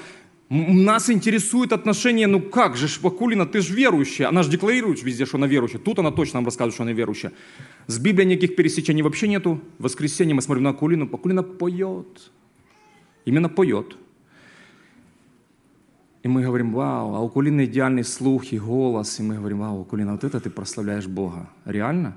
[0.50, 4.28] Нас интересует отношение, ну как же, Акулина, ты же верующая.
[4.28, 5.80] Она же декларирует везде, что она верующая.
[5.80, 7.32] Тут она точно нам рассказывает, что она верующая.
[7.86, 9.62] С Библией никаких пересечений вообще нету.
[9.78, 11.06] В воскресенье мы смотрим на Акулину.
[11.06, 12.32] Акулина поет.
[13.26, 13.96] Именно поет.
[16.24, 19.20] И мы говорим, вау, а у Акулины идеальный слух и голос.
[19.20, 21.48] И мы говорим, вау, Акулина, вот это ты прославляешь Бога.
[21.66, 22.16] Реально?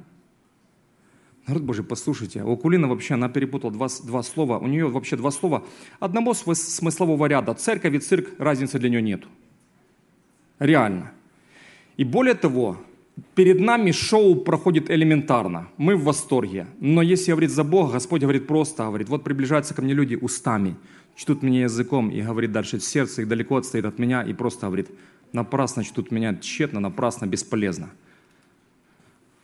[1.46, 5.32] Народ Божий, послушайте, у Акулина вообще, она перепутала два, два слова, у нее вообще два
[5.32, 5.64] слова
[5.98, 7.54] одного смыслового ряда.
[7.54, 9.24] Церковь и цирк, разницы для нее нет.
[10.60, 11.10] Реально.
[11.96, 12.76] И более того,
[13.34, 15.68] перед нами шоу проходит элементарно.
[15.76, 16.68] Мы в восторге.
[16.78, 20.76] Но если говорить за Бога, Господь говорит просто, говорит, вот приближаются ко мне люди устами,
[21.16, 24.90] чтут меня языком и говорит дальше, сердце их далеко отстоит от меня и просто говорит,
[25.32, 27.90] напрасно чтут меня тщетно, напрасно, бесполезно.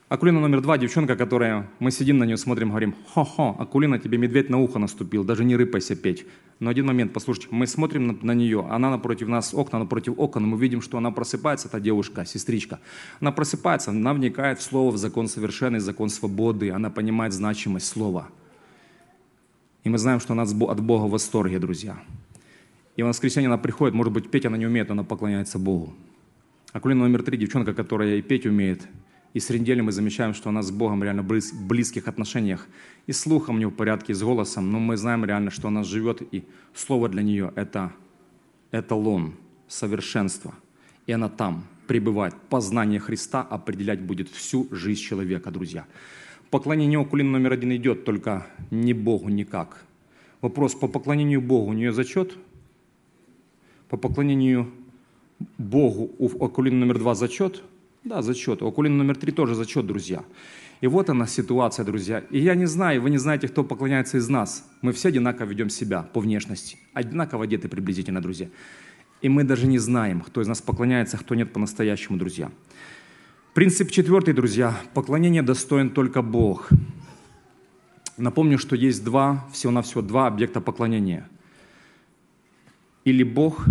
[0.08, 4.48] Акулина номер два, девчонка, которая, мы сидим на нее, смотрим, говорим, хо-хо, Акулина, тебе медведь
[4.48, 6.24] на ухо наступил, даже не рыпайся петь.
[6.60, 10.48] Но один момент, послушайте, мы смотрим на, на нее, она напротив нас, окна напротив окон,
[10.48, 12.80] мы видим, что она просыпается, эта девушка, сестричка.
[13.20, 18.30] Она просыпается, она вникает в слово, в закон совершенный, закон свободы, она понимает значимость слова.
[19.84, 21.98] И мы знаем, что она от Бога в восторге, друзья.
[22.96, 25.92] И в воскресенье она приходит, может быть, петь она не умеет, она поклоняется Богу.
[26.72, 28.88] Акулина номер три, девчонка, которая и петь умеет,
[29.34, 32.66] и с недели мы замечаем, что у нас с Богом реально близ, близких отношениях.
[33.06, 36.22] И слухом не в порядке, и с голосом, но мы знаем реально, что она живет,
[36.34, 37.92] и Слово для нее– это
[38.72, 39.34] эталон
[39.66, 40.54] совершенства.
[41.06, 42.34] И она там пребывает.
[42.48, 45.86] Познание Христа определять будет всю жизнь человека, друзья.
[46.50, 49.84] Поклонение Окулина номер один идет, только не Богу никак.
[50.40, 52.36] Вопрос, по поклонению Богу у нее зачет?
[53.88, 54.70] По поклонению
[55.58, 57.62] Богу у Акулина номер два зачет–
[58.04, 58.62] да, зачет.
[58.62, 60.24] У Акулина номер три тоже зачет, друзья.
[60.80, 62.20] И вот она ситуация, друзья.
[62.30, 64.64] И я не знаю, вы не знаете, кто поклоняется из нас.
[64.82, 66.78] Мы все одинаково ведем себя по внешности.
[66.92, 68.48] Одинаково одеты приблизительно, друзья.
[69.20, 72.52] И мы даже не знаем, кто из нас поклоняется, а кто нет по-настоящему, друзья.
[73.54, 74.78] Принцип четвертый, друзья.
[74.94, 76.68] Поклонение достоин только Бог.
[78.16, 81.28] Напомню, что есть два, всего-навсего два объекта поклонения.
[83.04, 83.64] Или Бог,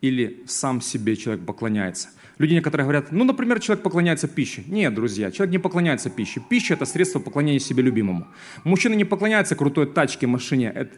[0.00, 2.08] или сам себе человек поклоняется–
[2.42, 4.64] Люди некоторые говорят, ну, например, человек поклоняется пище.
[4.66, 6.40] Нет, друзья, человек не поклоняется пище.
[6.50, 8.26] Пища– это средство поклонения себе любимому.
[8.64, 10.72] Мужчина не поклоняется крутой тачке, машине.
[10.74, 10.90] Это,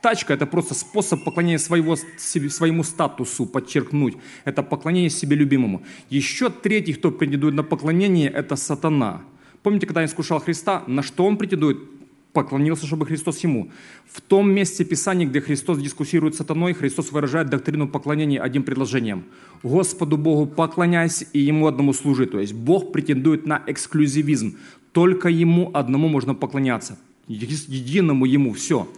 [0.00, 4.14] тачка– это просто способ поклонения своего, своему статусу, подчеркнуть.
[4.44, 5.82] Это поклонение себе любимому.
[6.08, 9.22] Еще третий, кто претендует на поклонение– это сатана.
[9.64, 11.91] Помните, когда он искушал Христа, на что он претендует?
[12.32, 13.70] Поклонился, чтобы Христос ему.
[14.10, 19.24] В том месте Писания, где Христос дискуссирует с сатаной, Христос выражает доктрину поклонения одним предложением.
[19.62, 22.26] Господу Богу поклоняйся и Ему одному служи.
[22.26, 24.56] То есть Бог претендует на эксклюзивизм.
[24.92, 26.98] Только Ему одному можно поклоняться.
[27.28, 28.52] Единому Ему.
[28.54, 28.88] Все.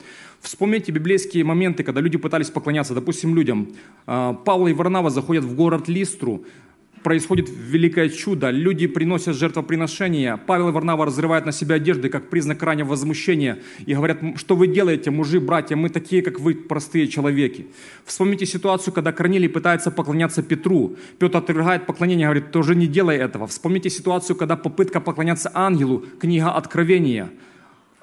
[0.40, 3.68] Вспомните библейские моменты, когда люди пытались поклоняться, допустим, людям.
[4.06, 6.44] А, Павел и Варнава заходят в город Листру,
[7.04, 8.50] происходит великое чудо.
[8.50, 10.36] Люди приносят жертвоприношения.
[10.36, 13.58] Павел и Варнава разрывают на себя одежды, как признак раннего возмущения.
[13.86, 17.66] И говорят, что вы делаете, мужи, братья, мы такие, как вы, простые человеки.
[18.04, 20.96] Вспомните ситуацию, когда Корнилий пытается поклоняться Петру.
[21.18, 23.46] Петр отвергает поклонение, говорит, тоже не делай этого.
[23.46, 27.30] Вспомните ситуацию, когда попытка поклоняться ангелу, книга Откровения–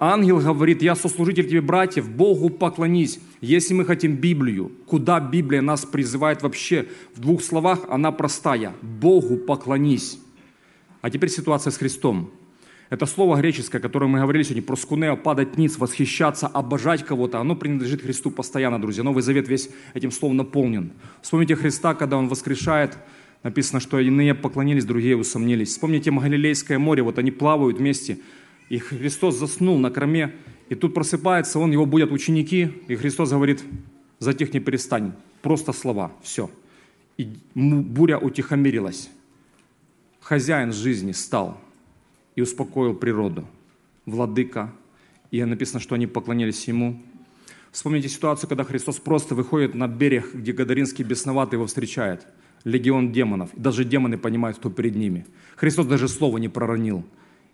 [0.03, 3.19] Ангел говорит, я сослужитель тебе, братьев, Богу поклонись.
[3.39, 6.87] Если мы хотим Библию, куда Библия нас призывает вообще?
[7.13, 8.73] В двух словах она простая.
[8.81, 10.17] Богу поклонись.
[11.01, 12.31] А теперь ситуация с Христом.
[12.89, 18.01] Это слово греческое, которое мы говорили сегодня, проскунео, падать ниц, восхищаться, обожать кого-то, оно принадлежит
[18.01, 19.03] Христу постоянно, друзья.
[19.03, 20.93] Новый Завет весь этим словом наполнен.
[21.21, 22.97] Вспомните Христа, когда Он воскрешает,
[23.43, 25.69] написано, что иные поклонились, другие усомнились.
[25.69, 28.17] Вспомните Галилейское море, вот они плавают вместе,
[28.71, 30.33] и Христос заснул на корме,
[30.69, 33.63] и тут просыпается он, его будут ученики, и Христос говорит,
[34.19, 36.49] затих не перестань, просто слова, все.
[37.17, 39.09] И буря утихомирилась.
[40.21, 41.59] Хозяин жизни стал–
[42.35, 43.45] и успокоил природу.
[44.05, 44.73] Владыка.
[45.31, 47.01] И написано, что они поклонились Ему.
[47.71, 52.27] Вспомните ситуацию, когда Христос просто выходит на берег, где Гадаринский бесноватый его встречает.
[52.63, 53.53] Легион демонов.
[53.53, 55.25] И даже демоны понимают, кто перед ними.
[55.55, 57.05] Христос даже слова не проронил.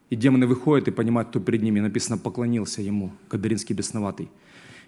[0.10, 1.80] И демоны выходят и понимают, кто перед ними.
[1.80, 4.30] Написано, поклонился ему, Гадаринский бесноватый.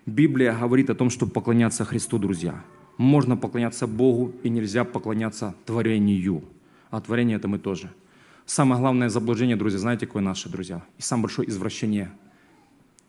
[0.05, 2.63] Библия говорит о том, что поклоняться Христу, друзья.
[2.97, 6.43] Можно поклоняться Богу и нельзя поклоняться творению.
[6.89, 7.89] А творение это мы тоже–
[8.49, 10.83] Самое главное заблуждение, друзья, знаете, какое наше, друзья?
[10.97, 12.09] И самое большое извращение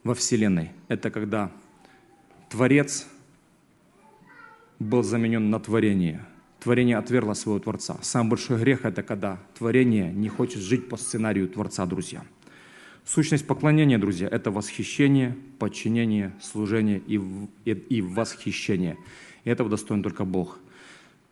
[0.04, 1.50] во Вселенной– это когда
[2.50, 3.06] Творец
[4.78, 6.26] был заменен на творение.
[6.60, 7.96] Творение отвергло своего Творца.
[8.02, 12.22] Самый большой грех– это когда творение не хочет жить по сценарию Творца, друзья.
[13.04, 17.20] Сущность поклонения, друзья, это восхищение, подчинение, служение и,
[17.64, 18.96] и, и восхищение.
[19.44, 20.58] И этого достоин только Бог–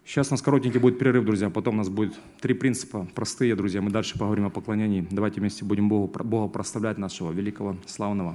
[0.08, 1.50] Сейчас у нас коротенький будет перерыв, друзья.
[1.50, 3.82] Потом у нас будет три принципа простые, друзья.
[3.82, 5.06] Мы дальше поговорим о поклонении.
[5.10, 8.34] Давайте вместе будем Богу, Бога проставлять нашего великого, славного.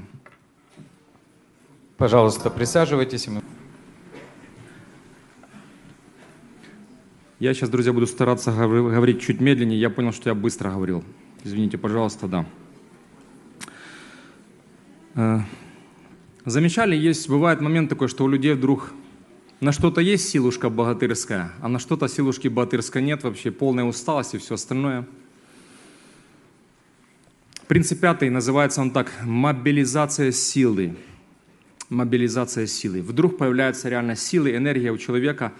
[1.97, 3.27] Пожалуйста, присаживайтесь.
[7.39, 9.79] Я сейчас, друзья, буду стараться говорить чуть медленнее.
[9.79, 11.03] Я понял, что я быстро говорил.
[11.43, 12.45] Извините, пожалуйста, да.
[15.15, 15.39] Э,
[16.45, 18.93] замечали, есть, бывает момент такой, что у людей вдруг
[19.59, 24.37] на что-то есть силушка богатырская, а на что-то силушки богатырской нет, вообще полная усталость и
[24.37, 25.07] все остальное.
[27.67, 30.95] Принцип пятый называется он так– мобилизация силы.
[31.89, 33.01] Мобилизация силы.
[33.01, 35.53] Вдруг появляется реально сила, энергия у человека.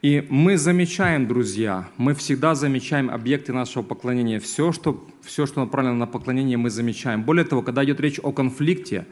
[0.00, 4.38] И мы замечаем, друзья, мы всегда замечаем объекты нашего поклонения.
[4.38, 7.24] Все что, все, что направлено на поклонение, мы замечаем.
[7.24, 9.06] Более того, когда идет речь о конфликте,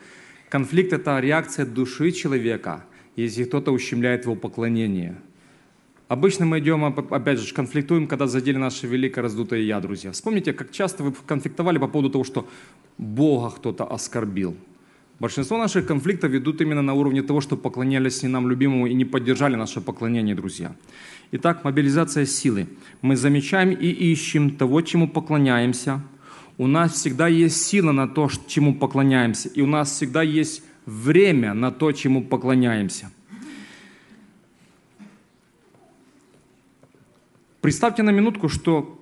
[0.49, 2.85] конфликт– это реакция души человека–
[3.17, 5.17] если кто-то ущемляет его поклонение.
[6.09, 10.13] Обычно мы идем, опять же, конфликтуем, когда задели наше великое раздутое «я», друзья.
[10.13, 12.47] Вспомните, как часто вы конфликтовали по поводу того, что
[12.97, 14.57] Бога кто-то оскорбил.
[15.19, 19.07] Большинство наших конфликтов ведут именно на уровне того, что поклонялись не нам любимому и не
[19.07, 20.77] поддержали наше поклонение, друзья.
[21.33, 22.67] Итак, мобилизация силы.
[23.01, 26.03] Мы замечаем и ищем того, чему поклоняемся.
[26.59, 29.49] У нас всегда есть сила на то, чему поклоняемся.
[29.49, 33.11] И у нас всегда есть время на то, чему поклоняемся.
[37.63, 39.01] Представьте на минутку, что,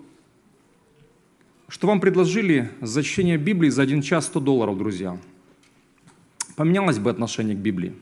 [1.69, 5.19] что вам предложили за чтение Библии за один час 100 долларов, друзья.
[6.57, 7.93] Поменялось бы отношение к Библии.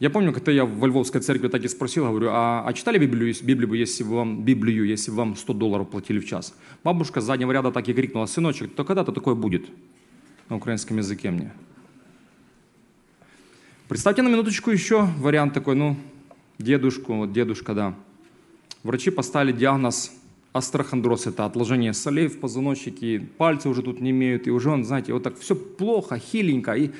[0.00, 3.34] Я помню, когда я в Львовской церкви так и спросил, говорю, а, а читали Библию,
[3.42, 6.54] Библию, если вам, Библию, если вам 100 долларов платили в час?
[6.82, 9.66] Бабушка с заднего ряда так и крикнула, сыночек, то когда-то такое будет
[10.48, 11.52] на украинском языке мне.
[13.88, 15.96] Представьте на минуточку еще вариант такой, ну,
[16.58, 17.94] дедушку, вот дедушка, да.
[18.82, 20.12] Врачи поставили диагноз
[20.52, 25.12] астрохондроз, это отложение солей в позвоночнике, пальцы уже тут не имеют, и уже он, знаете,
[25.12, 26.90] вот так все плохо, хиленько, и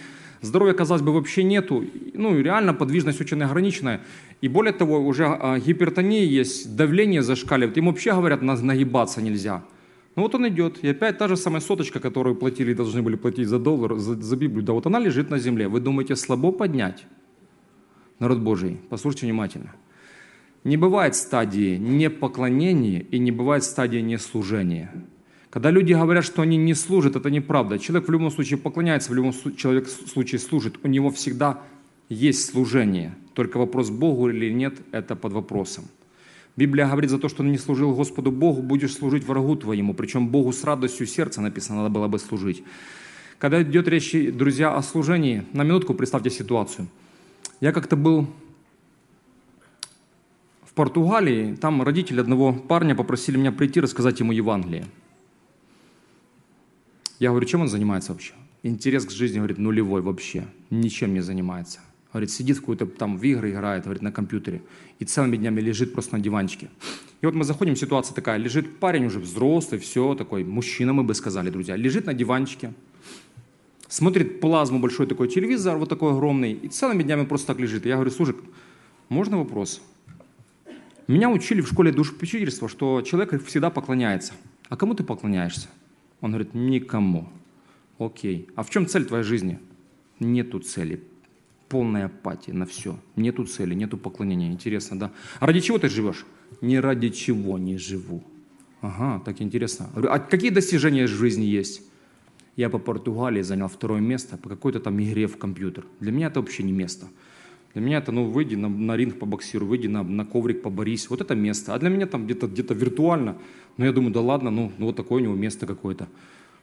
[0.40, 1.84] здоровья, казалось бы, вообще нету,
[2.14, 4.00] ну, и реально подвижность очень ограниченная.
[4.40, 9.62] И более того, уже а, гипертония есть, давление зашкаливает, им вообще говорят, нагибаться нельзя–
[10.16, 13.48] ну вот он идет, и опять та же самая соточка, которую платили, должны были платить
[13.48, 15.68] за доллар, за, за Библию, да вот она лежит на земле.
[15.68, 17.06] Вы думаете, слабо поднять?
[18.18, 19.72] Народ Божий, послушайте внимательно.
[20.64, 24.92] Не бывает стадии непоклонения и не бывает стадии неслужения.
[25.48, 27.78] Когда люди говорят, что они не служат, это неправда.
[27.78, 30.78] Человек в любом случае поклоняется, в любом человек случае служит.
[30.84, 31.60] У него всегда
[32.08, 33.14] есть служение.
[33.34, 35.84] Только вопрос, Богу или нет, это под вопросом.
[36.56, 39.94] Библия говорит за то, что не служил Господу Богу, будешь служить врагу твоему.
[39.94, 42.62] Причем Богу с радостью сердца написано, надо было бы служить.
[43.38, 46.88] Когда идет речь, друзья, о служении, на минутку представьте ситуацию.
[47.60, 48.28] Я как-то был
[50.80, 54.86] Португалии, там родители одного парня попросили меня прийти рассказать ему Евангелие.
[57.18, 58.32] Я говорю, чем он занимается вообще?
[58.62, 61.80] Интерес к жизни, говорит, нулевой вообще, ничем не занимается.
[62.14, 64.62] Говорит, сидит в какой-то там в игры играет, говорит, на компьютере.
[64.98, 66.70] И целыми днями лежит просто на диванчике.
[67.20, 68.38] И вот мы заходим, ситуация такая.
[68.38, 71.76] Лежит парень уже взрослый, все, такой, мужчина, мы бы сказали, друзья.
[71.76, 72.72] Лежит на диванчике.
[73.86, 77.84] смотрит плазму, большой такой телевизор, вот такой огромный, и целыми днями просто так лежит.
[77.84, 78.34] Я говорю, слушай,
[79.10, 79.82] можно вопрос?
[81.10, 84.32] Меня учили в школе душепопечительства, что человек всегда поклоняется.
[84.68, 85.66] А кому ты поклоняешься?
[86.20, 87.28] Он говорит, никому.
[87.98, 88.46] Окей.
[88.54, 89.58] А в чем цель твоей жизни?
[90.20, 91.02] Нету цели.
[91.68, 92.96] Полная апатия на все.
[93.16, 94.52] Нету цели, нету поклонения.
[94.52, 95.10] Интересно, да?
[95.40, 96.24] А ради чего ты живешь?
[96.60, 98.22] Ни ради чего не живу.
[98.80, 99.90] Ага, так интересно.
[99.96, 101.82] А какие достижения в жизни есть?
[102.54, 105.86] Я по Португалии занял второе место по какой-то там игре в компьютер.
[105.98, 107.08] Для меня это вообще не место.
[107.74, 111.08] Для меня это, ну, выйди на, на ринг побоксируй, выйди на, на коврик поборись.
[111.08, 111.74] Вот это место.
[111.74, 113.36] А для меня там где-то где виртуально.
[113.76, 116.08] Но я думаю, да ладно, ну, ну вот такое у него место какое-то.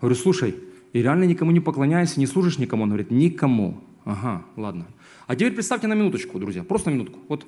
[0.01, 0.55] Говорю, слушай,
[0.93, 2.83] и реально никому не поклоняйся, не служишь никому?
[2.83, 3.81] Он говорит, никому.
[4.03, 4.87] Ага, ладно.
[5.27, 7.19] А теперь представьте на минуточку, друзья, просто на минутку.
[7.27, 7.45] Вот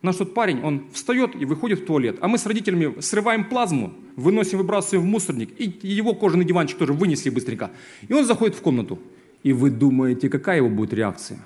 [0.00, 3.92] Наш тот парень, он встает и выходит в туалет, а мы с родителями срываем плазму,
[4.14, 7.72] выносим, выбрасываем в мусорник, и его кожаный диванчик тоже вынесли быстренько.
[8.06, 9.00] И он заходит в комнату.
[9.42, 11.40] И вы думаете, какая его будет реакция?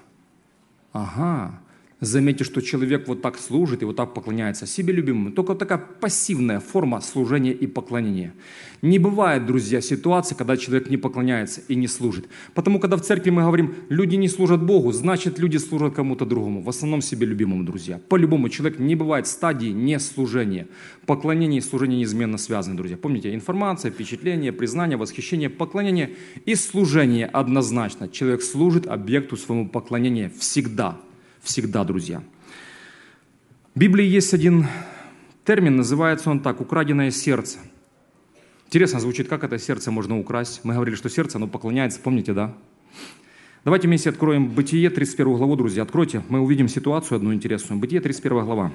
[0.93, 1.62] Ага,
[2.03, 5.31] Заметьте, что человек вот так служит и вот так поклоняется себе любимому.
[5.31, 8.35] Только такая пассивная форма служения и поклонения.
[8.83, 12.27] Не бывает, друзья, ситуации, когда человек не поклоняется и не служит.
[12.55, 16.61] Потому когда в церкви мы говорим, люди не служат Богу, значит люди служат кому-то другому.
[16.61, 18.01] В основном себе любимому, друзья.
[18.09, 20.67] По-любому человек не бывает стадии неслужения.
[21.07, 22.97] Поклонение и служение неизменно связаны, друзья.
[22.97, 28.09] Помните, информация, впечатление, признание, восхищение, поклонение и служение однозначно.
[28.09, 31.01] Человек служит объекту своему поклонения всегда–
[31.43, 32.23] всегда, друзья.
[33.75, 34.67] В Библии есть один
[35.45, 37.59] термин, называется он так, украденное сердце.
[38.67, 40.61] Интересно звучит, как это сердце можно украсть.
[40.63, 42.55] Мы говорили, что сердце, оно поклоняется, помните, да?
[43.65, 45.83] Давайте вместе откроем Бытие, 31 главу, друзья.
[45.83, 47.81] Откройте, мы увидим ситуацию одну интересную.
[47.81, 48.73] Бытие, 31 глава.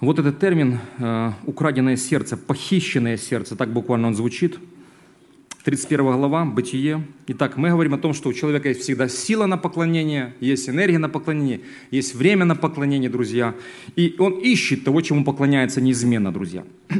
[0.00, 4.58] Вот этот термин э, «украденное сердце», «похищенное сердце», так буквально он звучит–
[5.64, 7.06] 31 глава, Бытие.
[7.26, 10.98] Итак, мы говорим о том, что у человека есть всегда сила на поклонение, есть энергия
[10.98, 13.54] на поклонение, есть время на поклонение, друзья.
[13.94, 16.64] И он ищет того, чему поклоняется неизменно, друзья.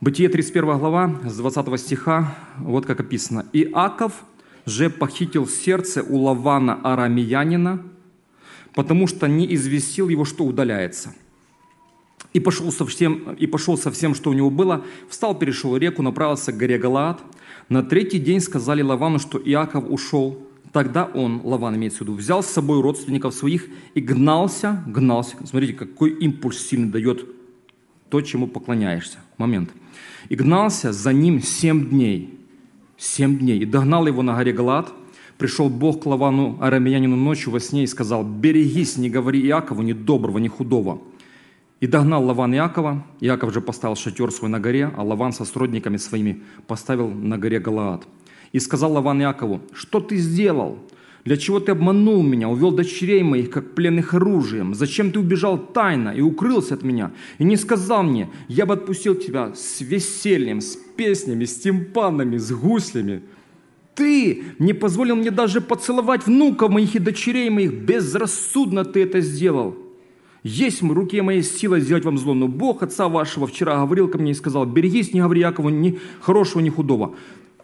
[0.00, 3.46] Бытие 31 глава, с 20 стиха, вот как описано.
[3.52, 4.24] «Иаков
[4.64, 7.84] же похитил сердце у Лавана арамеянина,
[8.74, 11.14] потому что не известил его, что удаляется»
[12.36, 16.02] и пошел, со всем, и пошел со всем, что у него было, встал, перешел реку,
[16.02, 17.18] направился к горе Галаад.
[17.70, 20.38] На третий день сказали Лавану, что Иаков ушел.
[20.70, 25.36] Тогда он, Лаван имеется в виду, взял с собой родственников своих и гнался, гнался.
[25.46, 27.26] Смотрите, какой импульс сильно дает
[28.10, 29.16] то, чему поклоняешься.
[29.38, 29.70] Момент.
[30.28, 32.38] И гнался за ним семь дней.
[32.98, 33.60] Семь дней.
[33.60, 34.92] И догнал его на горе Галаад.
[35.38, 39.94] Пришел Бог к Лавану, арамеянину, ночью во сне и сказал, «Берегись, не говори Иакову ни
[39.94, 41.00] доброго, ни худого,
[41.86, 43.06] и догнал Лаван Иакова.
[43.20, 47.60] Иаков же поставил шатер свой на горе, а Лаван со сродниками своими поставил на горе
[47.60, 48.08] Галаад.
[48.50, 50.78] И сказал Лаван Иакову, что ты сделал?
[51.24, 54.74] Для чего ты обманул меня, увел дочерей моих, как пленных оружием?
[54.74, 57.12] Зачем ты убежал тайно и укрылся от меня?
[57.38, 62.50] И не сказал мне, я бы отпустил тебя с весельем, с песнями, с тимпанами, с
[62.50, 63.22] гуслями.
[63.94, 67.72] Ты не позволил мне даже поцеловать внуков моих и дочерей моих.
[67.72, 69.85] Безрассудно ты это сделал.
[70.46, 74.16] Есть в руке моей сила сделать вам зло, но Бог отца вашего вчера говорил ко
[74.16, 77.16] мне и сказал, берегись, не говори Якову ни хорошего, ни худого.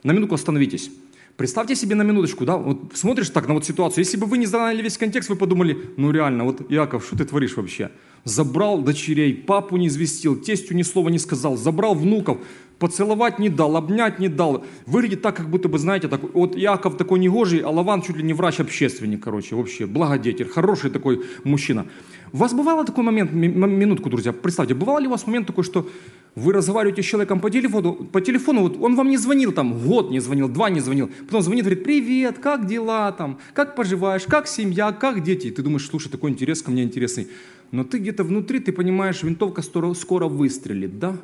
[0.03, 0.91] На минутку остановитесь.
[1.37, 4.03] Представьте себе на минуточку, да, вот смотришь так на вот ситуацию.
[4.03, 7.25] Если бы вы не знали весь контекст, вы подумали, ну реально, вот Яков, что ты
[7.25, 7.93] творишь вообще?
[8.25, 12.39] Забрал дочерей, папу не известил, тестю ни слова не сказал, забрал внуков,
[12.81, 14.65] поцеловать не дал, обнять не дал.
[14.87, 18.25] Выглядит так, как будто бы, знаете, так, вот Яков такой негожий, а Лаван чуть ли
[18.25, 21.87] не врач-общественник, короче, вообще, благодетель, хороший такой мужчина.
[22.33, 25.87] У вас бывало такой момент, минутку, друзья, представьте, бывало ли у вас момент такой, что
[26.35, 30.11] вы разговариваете с человеком по телефону, по телефону, вот он вам не звонил там, год
[30.11, 34.49] не звонил, два не звонил, потом звонит, говорит, привет, как дела там, как поживаешь, как
[34.49, 35.49] семья, как дети.
[35.49, 37.29] И ты думаешь, слушай, такой интерес ко мне интересный.
[37.71, 41.19] Но ты где-то внутри, ты понимаешь, винтовка скоро, выстрелит, да?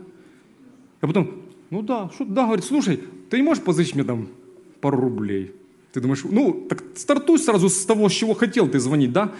[1.00, 3.00] А потом, ну да, что, да, говорит, слушай,
[3.30, 4.28] ты не можешь позычить мне там
[4.82, 5.52] пару рублей?
[5.92, 9.32] Ты думаешь, ну, так стартуй сразу с того, с чего хотел ты звонить, да?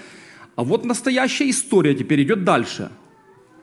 [0.59, 2.91] А вот настоящая история теперь идет дальше.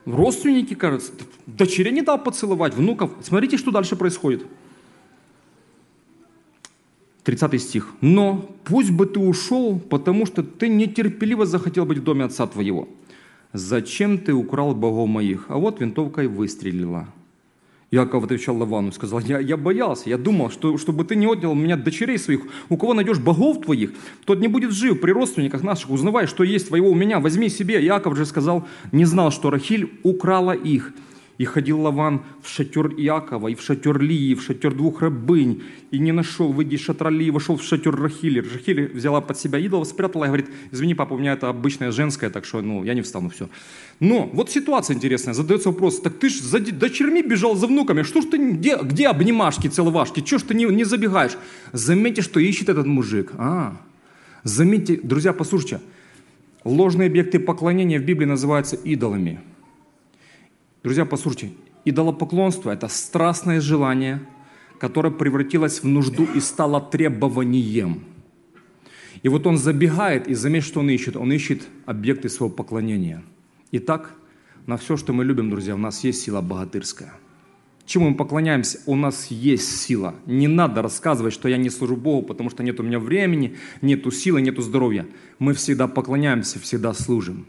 [0.06, 1.12] Родственники, кажется,
[1.44, 3.10] дочерей не дал поцеловать, внуков.
[3.22, 4.46] Смотрите, что дальше происходит.
[7.24, 7.92] 30 стих.
[8.00, 12.88] «Но пусть бы ты ушел, потому что ты нетерпеливо захотел быть в доме отца твоего.
[13.52, 17.08] Зачем ты украл богов моих?» А вот винтовкой выстрелила.
[17.96, 21.54] Яков отвечал Лавану, сказал, я, я боялся, я думал, что, чтобы ты не отнял у
[21.54, 23.92] меня дочерей своих, у кого найдешь богов твоих,
[24.26, 27.82] тот не будет жив при родственниках наших, узнавай, что есть твоего у меня, возьми себе.
[27.82, 30.92] Яков же сказал, не знал, что Рахиль украла их.
[31.38, 35.62] И ходил Лаван в шатер Иакова, и в шатер Лии, и в шатер двух рабынь,
[35.90, 38.40] и не нашел, выйди из шатра Лии, вошел в шатер Рахили.
[38.40, 42.30] Рахили взяла под себя идола, спрятала и говорит, извини, папа, у меня это обычное женское,
[42.30, 43.50] так что ну, я не встану, все.
[43.98, 48.20] Но вот ситуация интересная, задается вопрос, так ты ж за дочерьми бежал за внуками, что
[48.20, 51.38] ж ты, где, где обнимашки, целовашки, что ж ты не, не забегаешь?
[51.72, 53.32] Заметьте, что ищет этот мужик.
[53.38, 53.76] А,
[54.42, 55.80] заметьте, друзья, послушайте,
[56.64, 59.40] ложные объекты поклонения в Библии называются идолами–
[60.86, 61.50] Друзья, послушайте,
[61.84, 64.20] идолопоклонство– это страстное желание,
[64.78, 68.04] которое превратилось в нужду и стало требованием.
[69.24, 71.16] И вот он забегает, и заметь, что он ищет.
[71.16, 73.24] Он ищет объекты своего поклонения.
[73.78, 74.10] Итак,
[74.66, 77.12] на все, что мы любим, друзья, у нас есть сила богатырская.
[77.84, 78.80] Чему мы поклоняемся?
[78.86, 80.14] У нас есть сила.
[80.24, 84.10] Не надо рассказывать, что я не служу Богу, потому что нет у меня времени, нету
[84.10, 85.06] силы, нету здоровья.
[85.38, 87.46] Мы всегда поклоняемся, всегда служим.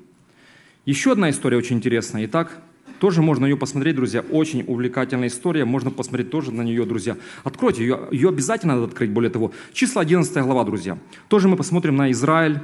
[0.86, 2.26] Еще одна история очень интересная.
[2.26, 2.62] Итак,
[3.00, 4.22] тоже можно ее посмотреть, друзья.
[4.30, 5.64] Очень увлекательная история.
[5.64, 7.16] Можно посмотреть тоже на нее, друзья.
[7.46, 8.08] Откройте ее.
[8.12, 9.54] Ее обязательно надо открыть, более того.
[9.72, 11.00] Числа 11 глава, друзья.
[11.30, 12.60] Тоже мы посмотрим на Израиль.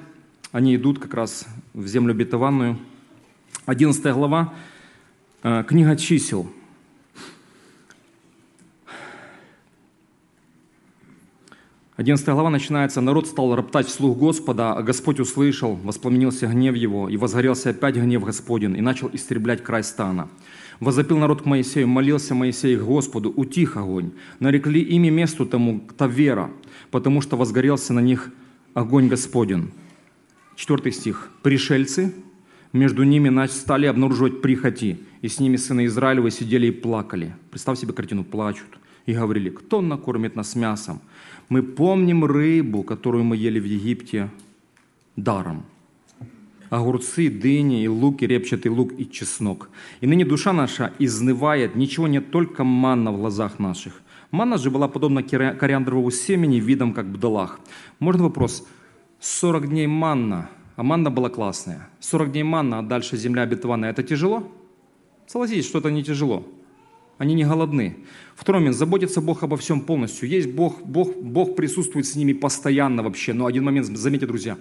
[0.51, 2.77] Они идут как раз в землю обетованную.
[3.65, 4.53] 11 глава.
[5.41, 6.47] Э, книга чисел.
[11.95, 17.15] 11 глава начинается, «Народ стал роптать вслух Господа, а Господь услышал, воспламенился гнев его, и
[17.15, 20.27] возгорелся опять гнев Господень, и начал истреблять край стана.
[20.81, 24.11] Возопил народ к Моисею, молился Моисей к Господу, утих огонь.
[24.39, 26.49] Нарекли имя месту тому Тавера,
[26.91, 28.29] потому что возгорелся на них
[28.73, 29.71] огонь Господень».
[30.57, 31.29] Четвертый стих.
[31.43, 32.13] «Пришельцы,
[32.73, 37.35] между ними стали обнаруживать прихоти, и с ними сыны Израилевы сидели и плакали».
[37.51, 38.77] Представь себе картину, плачут.
[39.05, 41.01] И говорили, кто накормит нас мясом?
[41.49, 44.29] Мы помним рыбу, которую мы ели в Египте
[45.15, 45.65] даром.
[46.69, 49.69] Огурцы, дыни и лук, и репчатый лук, и чеснок.
[50.01, 54.01] И ныне душа наша изнывает, ничего нет, только манна в глазах наших.
[54.31, 57.59] Манна же была подобна кориандровому семени, видом как бдалах.
[57.99, 58.67] Можно вопрос?
[59.19, 61.89] 40 дней манна, а манна была классная.
[61.99, 63.91] 40 дней манна, а дальше земля обетованная.
[63.91, 64.51] Это тяжело?
[65.27, 66.43] Согласитесь, что это не тяжело.
[67.23, 67.95] Они не голодны.
[68.35, 68.75] Второй момент.
[68.75, 70.27] Заботится Бог обо всем полностью.
[70.27, 73.31] Есть Бог, Бог, Бог присутствует с ними постоянно вообще.
[73.31, 74.57] Но один момент, заметьте, друзья,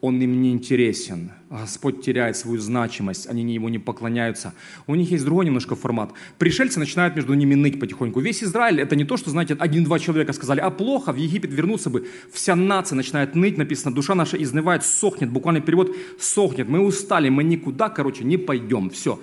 [0.00, 1.32] Он им не интересен.
[1.50, 4.54] Господь теряет свою значимость, они ему не поклоняются.
[4.86, 6.12] У них есть другой немножко формат.
[6.38, 8.20] Пришельцы начинают между ними ныть потихоньку.
[8.20, 11.90] Весь Израиль, это не то, что, знаете, один-два человека сказали, а плохо, в Египет вернуться
[11.90, 12.06] бы.
[12.32, 16.66] Вся нация начинает ныть, написано, душа наша изнывает, сохнет, буквальный перевод, сохнет.
[16.66, 18.88] Мы устали, мы никуда, короче, не пойдем.
[18.88, 19.20] Все.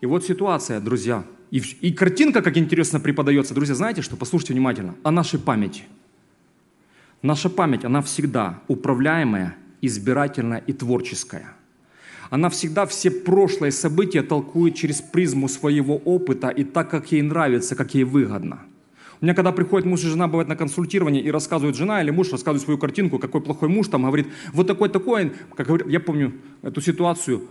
[0.00, 3.54] И вот ситуация, друзья, и, и картинка, как интересно преподается.
[3.54, 4.16] Друзья, знаете что?
[4.16, 4.94] Послушайте внимательно.
[5.02, 5.84] О нашей памяти.
[7.22, 11.54] Наша память, она всегда управляемая, избирательная и творческая.
[12.30, 17.74] Она всегда все прошлые события толкует через призму своего опыта и так, как ей нравится,
[17.74, 18.60] как ей выгодно.
[19.20, 22.30] У меня когда приходит муж и жена, бывает на консультирование, и рассказывает жена или муж,
[22.30, 26.34] рассказывает свою картинку, какой плохой муж, там говорит, вот такой такой, как говорит, я помню
[26.62, 27.42] эту ситуацию,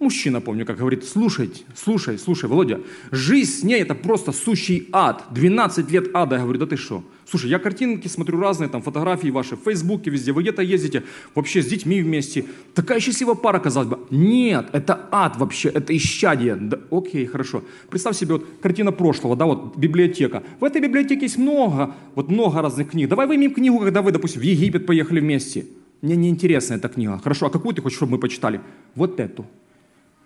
[0.00, 2.80] Мужчина, помню, как говорит, слушай, слушай, слушай, Володя,
[3.12, 5.24] жизнь с ней это просто сущий ад.
[5.30, 6.36] 12 лет ада.
[6.36, 7.04] Я говорю, да ты что?
[7.30, 11.62] Слушай, я картинки смотрю разные, там фотографии ваши в Фейсбуке, везде, вы где-то ездите, вообще
[11.62, 12.44] с детьми вместе.
[12.74, 14.00] Такая счастливая пара, казалось бы.
[14.10, 16.56] Нет, это ад вообще, это исчадие.
[16.56, 17.62] Да, окей, хорошо.
[17.88, 20.42] Представь себе вот картина прошлого, да, вот библиотека.
[20.58, 23.08] В этой библиотеке есть много, вот много разных книг.
[23.08, 25.66] Давай вымем книгу, когда вы, допустим, в Египет поехали вместе.
[26.02, 27.18] Мне не интересна эта книга.
[27.22, 28.60] Хорошо, а какую ты хочешь, чтобы мы почитали?
[28.96, 29.46] Вот эту.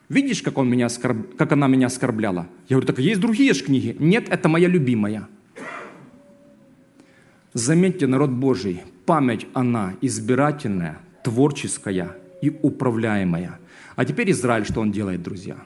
[0.08, 1.36] Видишь, как, он меня оскорб...
[1.36, 2.46] как она меня оскорбляла?
[2.68, 3.94] Я говорю, так есть другие же книги.
[3.98, 5.28] Нет, это моя любимая.
[7.52, 13.58] Заметьте, народ Божий, память она избирательная, творческая и управляемая.
[13.96, 15.56] А теперь Израиль, что он делает, друзья?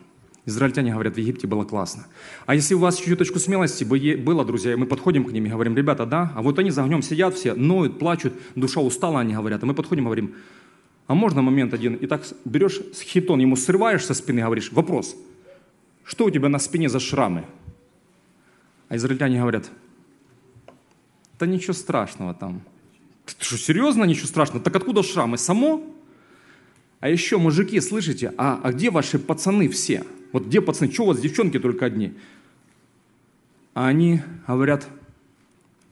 [0.45, 2.07] Израильтяне говорят, в Египте было классно.
[2.47, 6.05] А если у вас чуточку смелости было, друзья, мы подходим к ним и говорим, ребята,
[6.05, 9.67] да, а вот они за огнем сидят все, ноют, плачут, душа устала, они говорят, а
[9.67, 10.35] мы подходим и говорим,
[11.13, 11.97] а можно момент один?
[11.97, 15.15] И так берешь хитон, ему срываешь со спины, говоришь, вопрос,
[16.05, 17.45] что у тебя на спине за шрамы?
[18.89, 19.71] А израильтяне говорят,
[21.39, 22.63] да ничего страшного там.
[23.27, 24.65] Ты что, серьезно, ничего страшного?
[24.65, 25.37] Так откуда шрамы?
[25.37, 25.85] Само?
[27.01, 30.07] А еще, мужики, слышите, а, а где ваши пацаны все?
[30.33, 30.91] Вот где пацаны?
[30.91, 32.15] Чего у вас девчонки только одни?
[33.75, 34.89] А они говорят,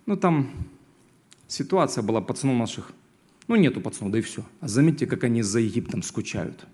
[0.06, 0.50] ну там
[1.46, 2.92] ситуация была пацанов наших
[3.51, 4.44] ну, нету пацанов, да и все.
[4.61, 6.66] А заметьте, как они за Египтом скучают.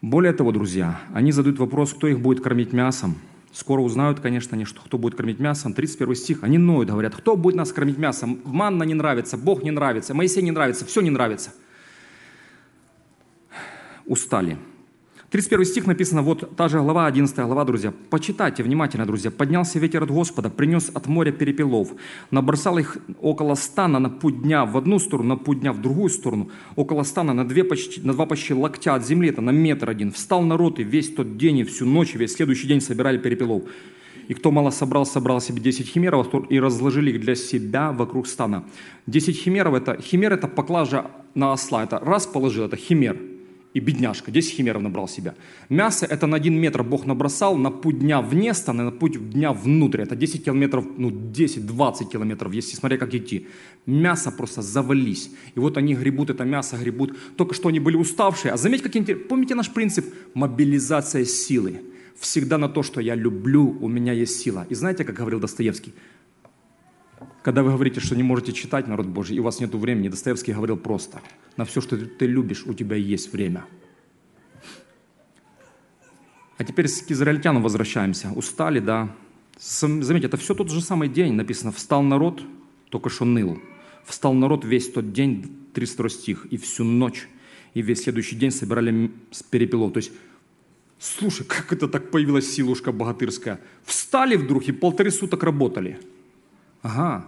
[0.00, 3.16] Более того, друзья, они задают вопрос, кто их будет кормить мясом.
[3.52, 5.74] Скоро узнают, конечно, они, что кто будет кормить мясом.
[5.74, 6.42] 31 стих.
[6.42, 8.40] Они ноют, говорят, кто будет нас кормить мясом?
[8.44, 11.50] Манна не нравится, Бог не нравится, Моисей не нравится, все не нравится.
[14.06, 14.56] Устали.
[15.32, 17.94] 31 стих написано, вот та же глава, 11 глава, друзья.
[18.10, 19.30] Почитайте внимательно, друзья.
[19.30, 21.88] «Поднялся ветер от Господа, принес от моря перепелов,
[22.30, 26.10] набросал их около стана на путь дня в одну сторону, на путь дня в другую
[26.10, 29.88] сторону, около стана на, две почти, на два почти локтя от земли, это на метр
[29.88, 30.12] один.
[30.12, 33.62] Встал народ, и весь тот день, и всю ночь, и весь следующий день собирали перепелов.
[34.28, 38.64] И кто мало собрал, собрал себе 10 химеров и разложили их для себя вокруг стана.
[39.06, 43.16] 10 химеров, это, химер это поклажа на осла, это раз положил, это химер–
[43.74, 45.34] и бедняжка, 10 химеров набрал себя.
[45.68, 49.52] Мясо это на один метр Бог набросал, на путь дня вне стана, на путь дня
[49.52, 50.02] внутрь.
[50.02, 53.46] Это 10 километров, ну 10-20 километров, если смотря как идти.
[53.86, 55.30] Мясо просто завались.
[55.54, 57.16] И вот они гребут это мясо, гребут.
[57.36, 58.52] Только что они были уставшие.
[58.52, 59.26] А заметьте, как интересно.
[59.28, 60.04] Помните наш принцип?
[60.34, 61.80] Мобилизация силы.
[62.18, 64.66] Всегда на то, что я люблю, у меня есть сила.
[64.68, 65.94] И знаете, как говорил Достоевский?
[67.42, 70.52] Когда вы говорите, что не можете читать народ Божий, и у вас нет времени, Достоевский
[70.52, 71.20] говорил просто,
[71.56, 73.64] на все, что ты любишь, у тебя есть время.
[76.56, 78.30] А теперь к израильтянам возвращаемся.
[78.36, 79.12] Устали, да.
[79.58, 81.72] Заметьте, это все тот же самый день написано.
[81.72, 82.42] Встал народ,
[82.90, 83.60] только что ныл.
[84.04, 87.28] Встал народ весь тот день, 300 стих, и всю ночь,
[87.74, 89.92] и весь следующий день собирали с перепелов.
[89.92, 90.12] То есть,
[91.00, 93.60] слушай, как это так появилась силушка богатырская?
[93.84, 95.98] Встали вдруг и полторы суток работали–
[96.82, 97.24] Ага,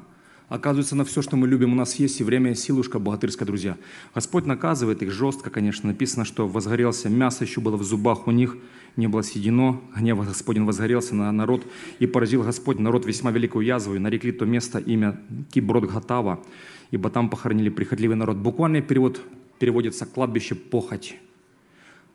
[0.55, 3.77] оказывается, на все, что мы любим, у нас есть и время, и силушка богатырская, друзья.
[4.15, 5.89] Господь наказывает их жестко, конечно.
[5.89, 8.57] Написано, что возгорелся, мясо еще было в зубах у них,
[8.97, 9.83] не было съедено.
[9.97, 11.67] Гнев Господень возгорелся на народ,
[11.99, 16.43] и поразил Господь народ весьма великую язву, и нарекли то место имя Киброд Гатава,
[16.91, 18.37] ибо там похоронили прихотливый народ.
[18.37, 19.21] Буквальный перевод
[19.59, 21.17] переводится «кладбище похоть».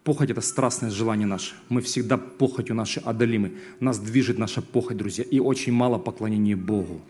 [0.06, 1.56] Похоть– это страстное желание наше.
[1.68, 3.52] Мы всегда похотью нашей одолимы.
[3.82, 7.02] Нас движет наша похоть, друзья, и очень мало поклонения Богу.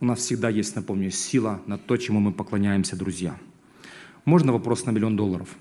[0.00, 3.36] У нас всегда есть, напомню, сила на то, чему мы поклоняемся, друзья.
[4.24, 5.56] Можно вопрос на миллион долларов?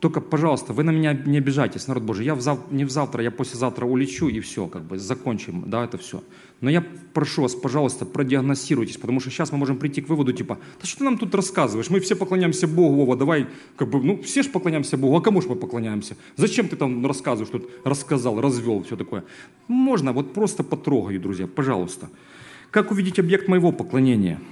[0.00, 2.24] Только, пожалуйста, вы на меня не обижайтесь, народ Божий.
[2.24, 2.72] Я в зав...
[2.72, 6.24] не в завтра, я послезавтра улечу и все, как бы закончим, да, это все.
[6.60, 6.84] Но я
[7.14, 10.98] прошу вас, пожалуйста, продиагностируйтесь, потому что сейчас мы можем прийти к выводу, типа, да что
[10.98, 11.88] ты нам тут рассказываешь?
[11.88, 13.46] Мы все поклоняемся Богу, Вова, давай,
[13.76, 16.16] как бы, ну, все же поклоняемся Богу, а кому же мы поклоняемся?
[16.36, 19.24] Зачем ты там рассказываешь, тут рассказал, развел, все такое?
[19.68, 22.10] Можно, вот просто потрогаю, друзья, пожалуйста.
[22.70, 24.38] Как увидеть объект моего поклонения–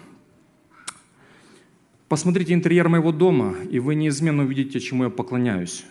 [2.09, 5.85] Посмотрите интерьер моего дома, и вы неизменно увидите, чему я поклоняюсь.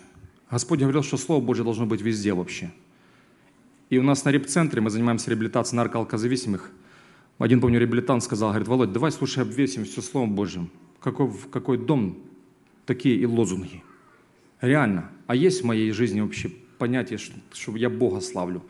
[0.50, 2.72] Господь говорил, что Слово Божье должно быть везде вообще.
[3.90, 6.70] И у нас на реп-центре мы занимаемся реабилитацией наркоалкозависимых.
[7.38, 10.70] Один, помню, реабилитант сказал, говорит, Володь, давай, слушай, обвесим все Словом Божьим.
[11.00, 12.18] Какой, какой дом,
[12.84, 13.82] такие и лозунги.
[14.60, 15.10] Реально.
[15.26, 18.64] А есть в моей жизни вообще понятие, что, что я Бога славлю?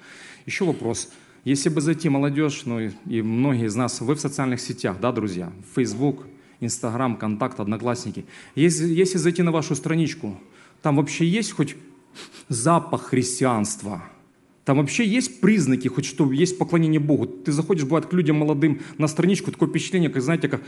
[0.44, 1.10] Еще вопрос.
[1.44, 5.12] Если бы зайти молодежь, ну и, и многие из нас, вы в социальных сетях, да,
[5.12, 6.26] друзья, Facebook–
[6.60, 8.26] Инстаграм, Контакт, Одноклассники.
[8.54, 10.38] Если, если зайти на вашу страничку,
[10.82, 11.76] там вообще есть хоть
[12.48, 14.02] запах христианства?
[14.68, 17.24] Там вообще есть признаки, хоть что есть поклонение Богу?
[17.24, 20.60] Ты заходишь, бывает, к людям молодым на страничку, такое впечатление, как, знаете, как,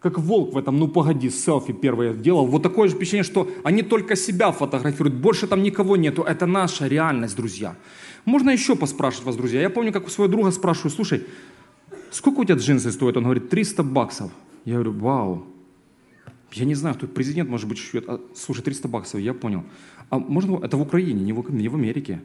[0.00, 2.46] как волк в этом, ну погоди, селфи первое делал.
[2.46, 6.22] Вот такое же впечатление, что они только себя фотографируют, больше там никого нету.
[6.22, 7.76] Это наша реальность, друзья.
[8.24, 9.60] Можно еще поспрашивать вас, друзья.
[9.60, 11.26] Я помню, как у своего друга спрашиваю, слушай,
[12.10, 13.18] сколько у тебя джинсы стоят?
[13.18, 14.32] Он говорит, 300 баксов.
[14.64, 15.46] Я говорю, вау,
[16.52, 18.06] я не знаю, кто президент, может быть, шьет.
[18.08, 19.62] А, слушай, 300 баксов, я понял.
[20.08, 22.22] А можно, это в Украине, не в, не в Америке.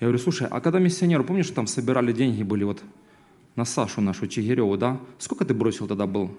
[0.00, 2.82] Я говорю, слушай, а когда миссионеры, помнишь, там собирали деньги, были вот
[3.54, 5.00] на Сашу нашу Чигиреву, да?
[5.18, 6.36] Сколько ты бросил тогда был?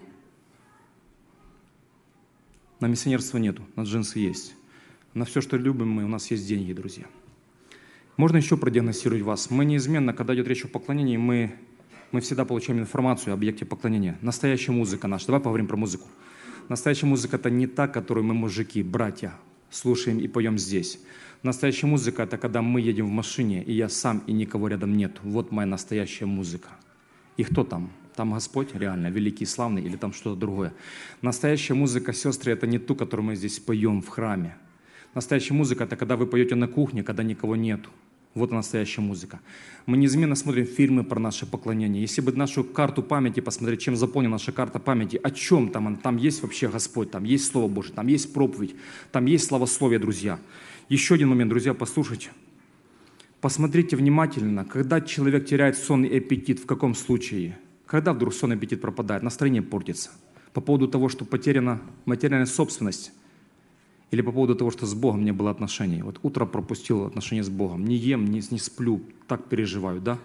[2.80, 4.54] На миссионерство нету, на джинсы есть.
[5.16, 7.06] На все, что любим мы, у нас есть деньги, друзья.
[8.18, 9.50] Можно еще продиагностировать вас.
[9.50, 11.56] Мы неизменно, когда идет речь о поклонении, мы
[12.12, 14.18] мы всегда получаем информацию о объекте поклонения.
[14.22, 15.28] Настоящая музыка наша.
[15.28, 16.08] Давай поговорим про музыку.
[16.70, 19.34] Настоящая музыка– это не та, которую мы, мужики, братья,
[19.70, 21.00] слушаем и поем здесь.
[21.44, 25.18] Настоящая музыка– это когда мы едем в машине, и я сам, и никого рядом нет.
[25.24, 26.70] Вот моя настоящая музыка.
[27.38, 27.92] И кто там?
[28.16, 30.74] Там Господь реально, великий, славный, или там что-то другое.
[31.22, 34.58] Настоящая музыка, сестры, это не ту, которую мы здесь поем в храме.
[35.14, 37.92] Настоящая музыка– это когда вы поете на кухне, когда никого нету.
[38.34, 39.40] Вот настоящая музыка.
[39.88, 42.02] Мы неизменно смотрим фильмы про наше поклонение.
[42.02, 46.18] Если бы нашу карту памяти посмотреть, чем заполнена наша карта памяти, о чем там, там
[46.18, 48.76] есть вообще Господь, там есть Слово Божье, там есть проповедь,
[49.12, 50.40] там есть славословие, друзья.
[50.90, 52.32] Еще один момент, друзья, послушайте.
[53.42, 57.58] Посмотрите внимательно, когда человек теряет сон и аппетит, в каком случае?
[57.86, 60.12] Когда вдруг сон и аппетит пропадает, настроение портится.
[60.54, 63.12] По поводу того, что потеряна материальная собственность–
[64.12, 66.02] или по поводу того, что с Богом не было отношений.
[66.02, 67.86] Вот утро пропустил отношения с Богом.
[67.86, 70.18] Не ем, не, не сплю, так переживаю, да?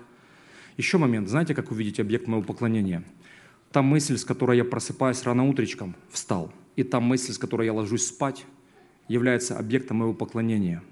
[0.77, 1.29] Еще момент.
[1.29, 3.03] Знаете, как увидеть объект моего поклонения?
[3.73, 6.53] Та мысль, с которой я просыпаюсь рано утречком, встал.
[6.77, 8.45] И та мысль, с которой я ложусь спать,
[9.13, 10.83] является объектом моего поклонения.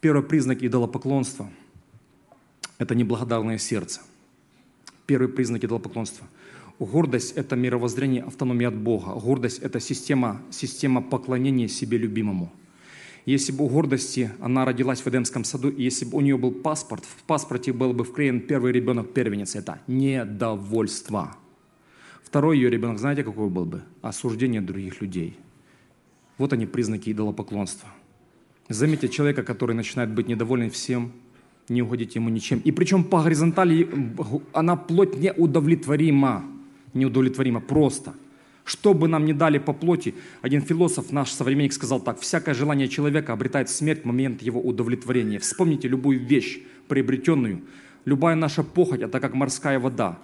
[0.00, 1.50] Первый признак идолопоклонства–
[2.78, 4.02] это неблагодарное сердце.
[5.06, 6.26] Первый признак идолопоклонства.
[6.78, 9.14] Гордость– это мировоззрение автономии от Бога.
[9.14, 12.52] Гордость– это система, система поклонения себе любимому.
[13.24, 16.52] Если бы у гордости она родилась в Эдемском саду, и если бы у нее был
[16.52, 19.56] паспорт, в паспорте был бы вклеен первый ребенок первенец.
[19.56, 21.36] Это недовольство.
[22.22, 23.82] Второй ее ребенок, знаете, какой был бы?
[24.02, 25.38] Осуждение других людей.
[26.38, 27.88] Вот они признаки идолопоклонства.
[28.68, 31.12] Заметьте человека, который начинает быть недоволен всем,
[31.68, 32.60] не угодить ему ничем.
[32.64, 33.88] И причем по горизонтали
[34.52, 36.44] она плоть неудовлетворима.
[36.94, 38.14] Неудовлетворима просто.
[38.64, 42.88] Что бы нам ни дали по плоти, один философ, наш современник, сказал так, всякое желание
[42.88, 45.38] человека обретает смерть в момент его удовлетворения.
[45.38, 47.60] Вспомните любую вещь, приобретенную.
[48.06, 50.18] Любая наша похоть– это как морская вода.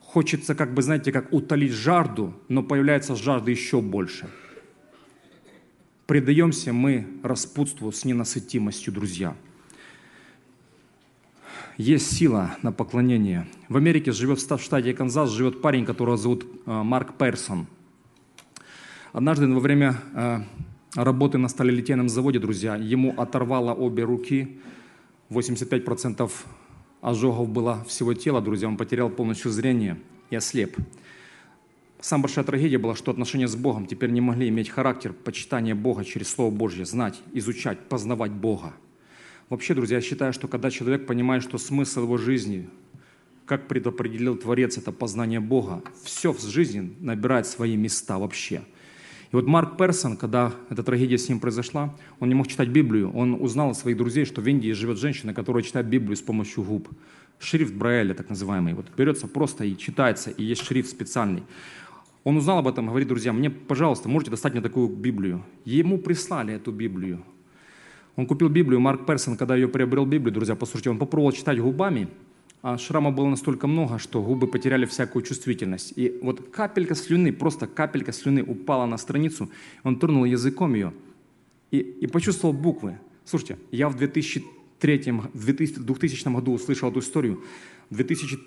[0.00, 4.28] Хочется, как бы, знаете, как утолить жажду, но появляется жажда еще больше.
[6.08, 9.36] Предаемся мы распутству с ненасытимостью, друзья–
[11.78, 13.46] есть сила на поклонение.
[13.68, 17.68] В Америке живет в штате Канзас, живет парень, которого зовут э, Марк Персон.
[19.12, 20.40] Однажды во время э,
[20.96, 24.58] работы на сталелитейном заводе, друзья, ему оторвало обе руки,
[25.30, 26.28] 85%
[27.00, 30.00] ожогов было всего тела, друзья, он потерял полностью зрение
[30.30, 30.76] и ослеп.
[32.00, 36.04] Самая большая трагедия была, что отношения с Богом теперь не могли иметь характер почитания Бога
[36.04, 38.72] через Слово Божье, знать, изучать, познавать Бога.
[39.48, 42.68] Вообще, друзья, я считаю, что когда человек понимает, что смысл его жизни,
[43.46, 48.62] как предопределил Творец, это познание Бога, все в жизни набирает свои места вообще.
[49.32, 53.10] И вот Марк Персон, когда эта трагедия с ним произошла, он не мог читать Библию.
[53.12, 56.62] Он узнал от своих друзей, что в Индии живет женщина, которая читает Библию с помощью
[56.62, 56.88] губ.
[57.40, 58.74] Шрифт Брайля, так называемый.
[58.74, 61.42] Вот берется просто и читается, и есть шрифт специальный.
[62.28, 65.42] Он узнал об этом, говорит, друзья, мне, пожалуйста, можете достать мне такую Библию.
[65.64, 67.24] Ему прислали эту Библию.
[68.16, 72.08] Он купил Библию, Марк Персон, когда ее приобрел Библию, друзья, послушайте, он попробовал читать губами,
[72.60, 75.94] а шрама было настолько много, что губы потеряли всякую чувствительность.
[75.96, 79.48] И вот капелька слюны, просто капелька слюны упала на страницу,
[79.82, 80.92] он тронул языком ее
[81.70, 82.98] и, и почувствовал буквы.
[83.24, 87.42] Слушайте, я в 2003, в 2000 году услышал эту историю.
[87.88, 88.38] В 2000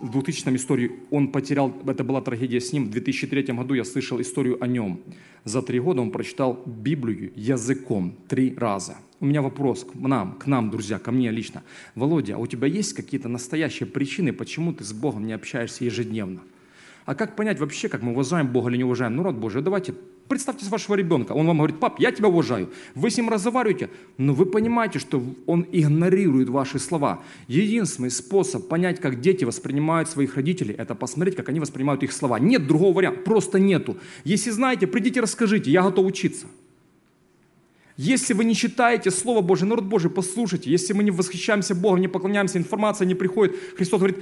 [0.00, 2.86] в 2000 истории он потерял, это была трагедия с ним.
[2.86, 5.00] В 2003 году я слышал историю о нем.
[5.44, 8.96] За три года он прочитал Библию языком три раза.
[9.20, 11.62] У меня вопрос к нам, к нам, друзья, ко мне лично.
[11.94, 16.40] Володя, а у тебя есть какие-то настоящие причины, почему ты с Богом не общаешься ежедневно?
[17.04, 19.60] А как понять вообще, как мы уважаем Бога или не уважаем народ Божий?
[19.60, 19.94] Давайте
[20.30, 22.70] Представьте вашего ребенка, он вам говорит, пап, я тебя уважаю.
[22.94, 27.20] Вы с ним разговариваете, но вы понимаете, что он игнорирует ваши слова.
[27.48, 32.38] Единственный способ понять, как дети воспринимают своих родителей, это посмотреть, как они воспринимают их слова.
[32.38, 33.96] Нет другого варианта, просто нету.
[34.22, 36.46] Если знаете, придите расскажите, я готов учиться.
[37.96, 40.70] Если вы не читаете Слово Божие, народ Божий, послушайте.
[40.70, 44.18] Если мы не восхищаемся Богом, не поклоняемся, информация не приходит, Христос говорит,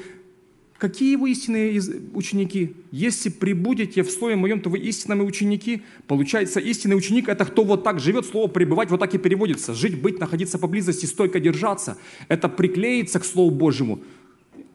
[0.78, 1.80] Какие вы истинные
[2.14, 2.76] ученики?
[2.92, 5.82] Если прибудете в Слове Моем, то вы истинные ученики.
[6.06, 9.74] Получается, истинный ученик– это кто вот так живет, слово «пребывать» вот так и переводится.
[9.74, 11.98] Жить, быть, находиться поблизости, стойко держаться.
[12.28, 13.98] Это приклеится к Слову Божьему.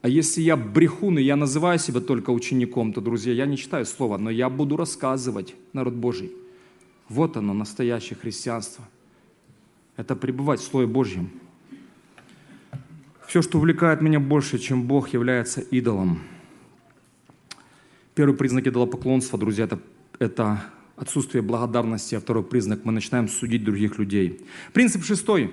[0.01, 3.85] А если я брехун, и я называю себя только учеником, то, друзья, я не читаю
[3.85, 6.33] Слово, но я буду рассказывать, народ Божий.
[7.07, 8.83] Вот оно, настоящее христианство.
[9.95, 11.31] Это пребывать в Слове Божьем.
[13.33, 16.21] Все, что увлекает меня больше, чем Бог, является идолом.
[18.13, 19.79] Первый признак идолопоклонства, друзья, это,
[20.19, 20.63] это
[20.97, 24.45] отсутствие благодарности, а второй признак– мы начинаем судить других людей.
[24.71, 25.51] Принцип шестой,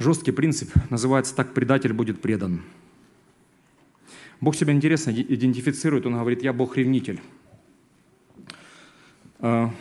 [0.00, 2.62] жесткий принцип, называется так «предатель будет предан».
[4.40, 7.20] Бог себя интересно идентифицирует, Он говорит «я Бог-ревнитель».
[9.38, 9.72] А,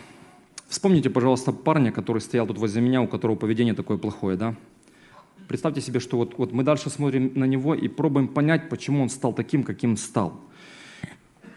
[0.68, 4.55] вспомните, пожалуйста, парня, который стоял тут возле меня, у которого поведение такое плохое, да?
[5.47, 9.09] Представьте себе, что вот, вот мы дальше смотрим на него и пробуем понять, почему он
[9.09, 10.41] стал таким, каким стал.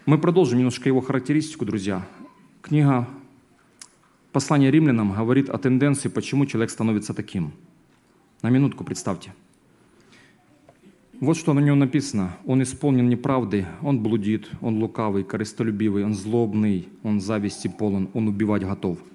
[0.07, 2.07] Мы продолжим немножко его характеристику, друзья.
[2.63, 3.09] Книга
[4.31, 7.53] «Послание римлянам» говорит о тенденции, почему человек становится таким.
[8.43, 9.35] На минутку представьте.
[11.19, 12.37] Вот что на нем написано.
[12.47, 18.63] Он исполнен неправды, он блудит, он лукавый, корыстолюбивый, он злобный, он зависти полон, он убивать
[18.63, 18.99] готов–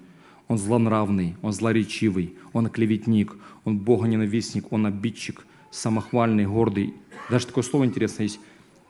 [0.47, 6.93] он злонравный, он злоречивый, он клеветник, он богоненавистник, он обидчик, самохвальный, гордый.
[7.29, 8.39] Даже такое слово интересное есть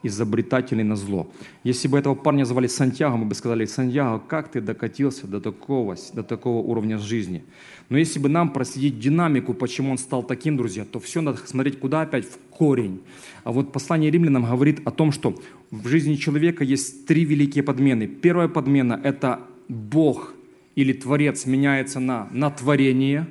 [0.02, 1.30] изобретательный на зло.
[1.64, 5.96] Если бы этого парня звали Сантьяго, мы бы сказали, Сантьяго, как ты докатился до такого,
[6.12, 7.44] до такого уровня жизни?
[7.88, 11.78] Но если бы нам проследить динамику, почему он стал таким, друзья, то все надо смотреть
[11.78, 12.26] куда опять?
[12.26, 13.00] В корень.
[13.44, 15.34] А вот послание римлянам говорит о том, что
[15.70, 18.06] в жизни человека есть три великие подмены.
[18.06, 20.35] Первая подмена– это Бог
[20.76, 23.26] или Творец меняется на, на творение,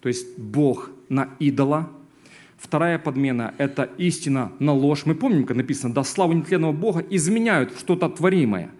[0.00, 1.90] то есть Бог на идола.
[2.56, 5.04] Вторая подмена– это истина на ложь.
[5.04, 8.70] Мы помним, как написано, да славу нетленного Бога изменяют что-то творимое.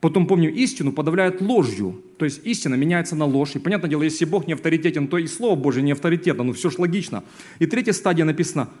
[0.00, 2.02] Потом, помню, истину подавляют ложью.
[2.18, 3.56] То есть истина меняется на ложь.
[3.56, 6.44] И понятное дело, если Бог не авторитетен, то и Слово Божье не авторитетно.
[6.44, 7.24] Ну, все ж логично.
[7.58, 8.68] И третья стадия написана–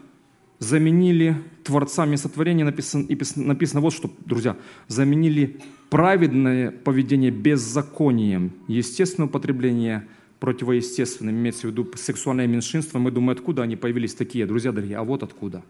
[0.58, 4.56] заменили Творца вместо творения, написано, написано вот что, друзья,
[4.88, 10.06] заменили праведное поведение беззаконием, естественное употребление
[10.40, 12.98] противоестественным, имеется в виду сексуальное меньшинство.
[13.00, 15.62] Мы думаем, откуда они появились такие, друзья дорогие, а вот откуда.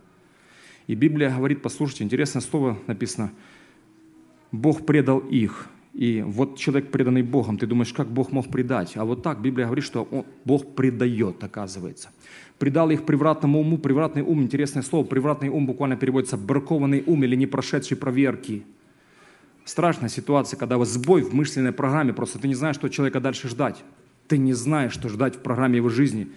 [0.87, 3.33] И Библия говорит, послушайте, интересное слово написано,
[4.53, 5.69] Бог предал их.
[5.95, 8.97] И вот человек, преданный Богом, ты думаешь, как Бог мог предать?
[8.97, 12.11] А вот так Библия говорит, что он, Бог предает, оказывается
[12.59, 13.79] предал их превратному уму.
[13.79, 18.65] Превратный ум, интересное слово, превратный ум буквально переводится бракованный ум или не прошедший проверки.
[19.65, 23.49] Страшная ситуация, когда вот сбой в мысленной программе, просто ты не знаешь, что человека дальше
[23.49, 23.83] ждать.
[24.29, 26.29] Ты не знаешь, что ждать в программе его жизни.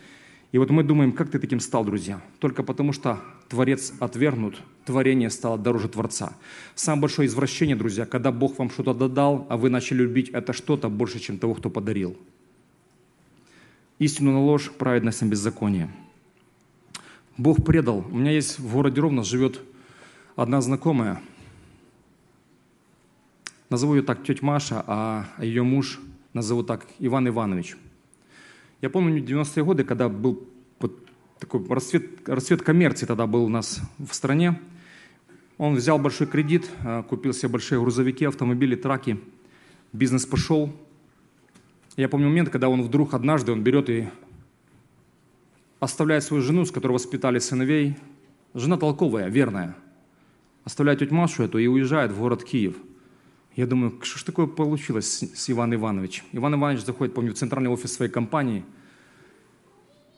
[0.52, 2.22] И вот мы думаем, как ты таким стал, друзья?
[2.40, 3.20] Только потому, что
[3.50, 6.34] Творец отвергнут, творение стало дороже Творца.
[6.76, 10.90] Самое большое извращение, друзья, когда Бог вам что-то додал, а вы начали любить это что-то
[10.90, 12.18] больше, чем того, кто подарил.
[14.00, 15.90] Истину на ложь, праведность на беззаконие–
[17.38, 18.04] Бог предал.
[18.12, 19.62] У меня есть в городе Ровно живет
[20.36, 21.22] одна знакомая.
[23.70, 26.00] Назову ее так тетя Маша, а ее муж
[26.34, 27.78] назову так Иван Иванович.
[28.82, 30.48] Я помню 90-е годы, когда был
[31.40, 34.60] такой расцвет, расцвет коммерции тогда был у нас в стране.
[35.58, 39.20] Он взял большой кредит, а, купил себе большие грузовики, автомобили, траки.
[39.94, 40.72] Бизнес пошел.
[41.96, 44.08] Я помню момент, когда он вдруг однажды он берет и
[45.80, 47.98] оставляет свою жену, с которой воспитали сыновей.
[48.54, 49.76] Жена толковая, верная.
[50.64, 52.76] Оставляет тетю Машу эту и уезжает в город Киев.
[53.58, 56.26] Я думаю, что ж такое получилось с, с Иваном Ивановичем?
[56.32, 58.64] Иван Иванович заходит, помню, в центральный офис своей компании.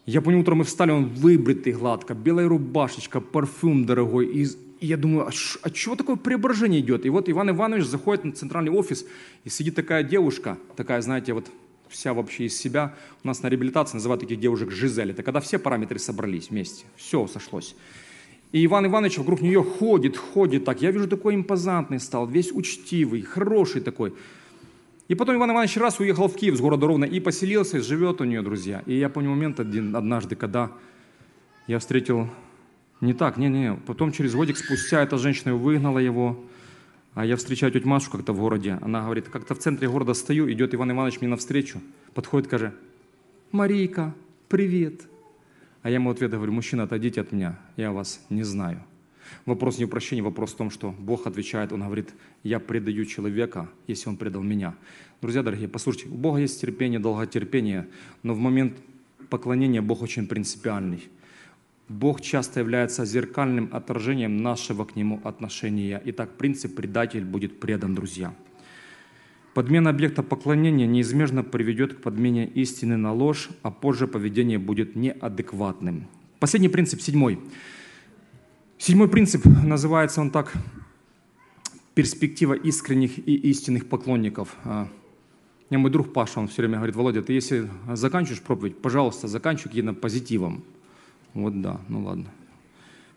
[0.05, 4.27] Я помню, утром мы встали, он выбритый гладко, белая рубашечка, парфюм дорогой.
[4.27, 4.47] И,
[4.81, 7.05] я думаю, а, ш, а чего такое преображение идет?
[7.05, 9.05] И вот Иван Иванович заходит на центральный офис,
[9.45, 11.49] и сидит такая девушка, такая, знаете, вот
[11.87, 12.93] вся вообще из себя.
[13.23, 15.11] У нас на реабилитации называют таких девушек Жизель.
[15.11, 17.73] Это когда все параметры собрались вместе, все сошлось.
[18.51, 20.81] И Иван Иванович вокруг нее ходит, ходит так.
[20.81, 24.13] Я вижу, такой импозантный стал, весь учтивый, хороший такой.
[25.07, 28.21] И потом Иван Иванович раз уехал в Киев с города Ровно и поселился, и живет
[28.21, 28.83] у нее, друзья.
[28.85, 30.71] И я помню момент один, однажды, когда
[31.67, 32.29] я встретил
[33.01, 36.43] не так, не-не, потом через годик спустя эта женщина выгнала его,
[37.13, 38.77] а я встречаю тетю Машу как-то в городе.
[38.81, 41.81] Она говорит, как-то в центре города стою, идет Иван Иванович мне навстречу.
[42.13, 42.73] Подходит, скажет,
[43.51, 44.13] Марийка,
[44.47, 45.01] привет.
[45.81, 48.83] А я ему ответ говорю, мужчина, отойдите от меня, я вас не знаю.
[49.45, 52.13] Вопрос не в прощении, вопрос в том, что Бог отвечает, Он говорит,
[52.43, 54.75] я предаю человека, если он предал меня.
[55.21, 57.87] Друзья дорогие, послушайте, у Бога есть терпение, долготерпение,
[58.23, 58.77] но в момент
[59.29, 61.07] поклонения Бог очень принципиальный.
[61.87, 66.01] Бог часто является зеркальным отражением нашего к Нему отношения.
[66.05, 68.33] Итак, принцип «предатель будет предан, друзья».
[69.53, 76.07] Подмена объекта поклонения неизбежно приведет к подмене истины на ложь, а позже поведение будет неадекватным.
[76.39, 77.39] Последний принцип, седьмой.
[78.77, 80.53] Седьмой принцип, называется он так,
[81.95, 84.55] перспектива искренних и истинных поклонников.
[84.63, 84.87] А,
[85.69, 89.69] меня мой друг Паша, он все время говорит, Володя, ты если заканчиваешь проповедь, пожалуйста, заканчивай
[89.69, 90.63] каким-то позитивом.
[91.33, 92.27] Вот да, ну ладно.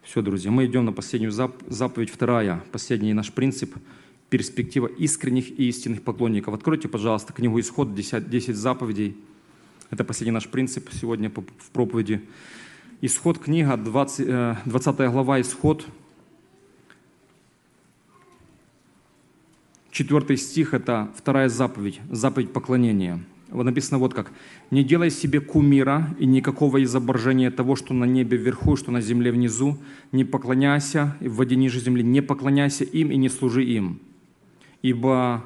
[0.02, 3.76] Все, друзья, мы идем на последнюю заповедь, вторая, последний наш принцип–
[4.32, 6.54] перспектива искренних и истинных поклонников.
[6.54, 9.14] Откройте, пожалуйста, книгу «Исход», 10, 10 заповедей.
[9.90, 12.22] Это последний наш принцип сегодня в проповеди.
[13.02, 15.86] Исход, книга, 20, 20 э, глава, Исход,
[19.90, 24.32] Четвертый стих– это вторая заповедь, заповедь поклонения– вот написано вот как.
[24.70, 29.30] «Не делай себе кумира и никакого изображения того, что на небе вверху, что на земле
[29.30, 29.76] внизу.
[30.10, 34.00] Не поклоняйся в воде ниже земли, не поклоняйся им и не служи им.
[34.82, 35.44] Ибо,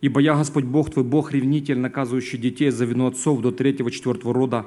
[0.00, 4.34] ибо я, Господь Бог твой, Бог ревнитель, наказывающий детей за вину отцов до третьего, четвертого
[4.34, 4.66] рода,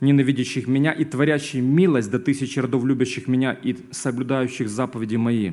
[0.00, 5.52] ненавидящих меня и творящий милость до тысячи родов, любящих меня и соблюдающих заповеди мои».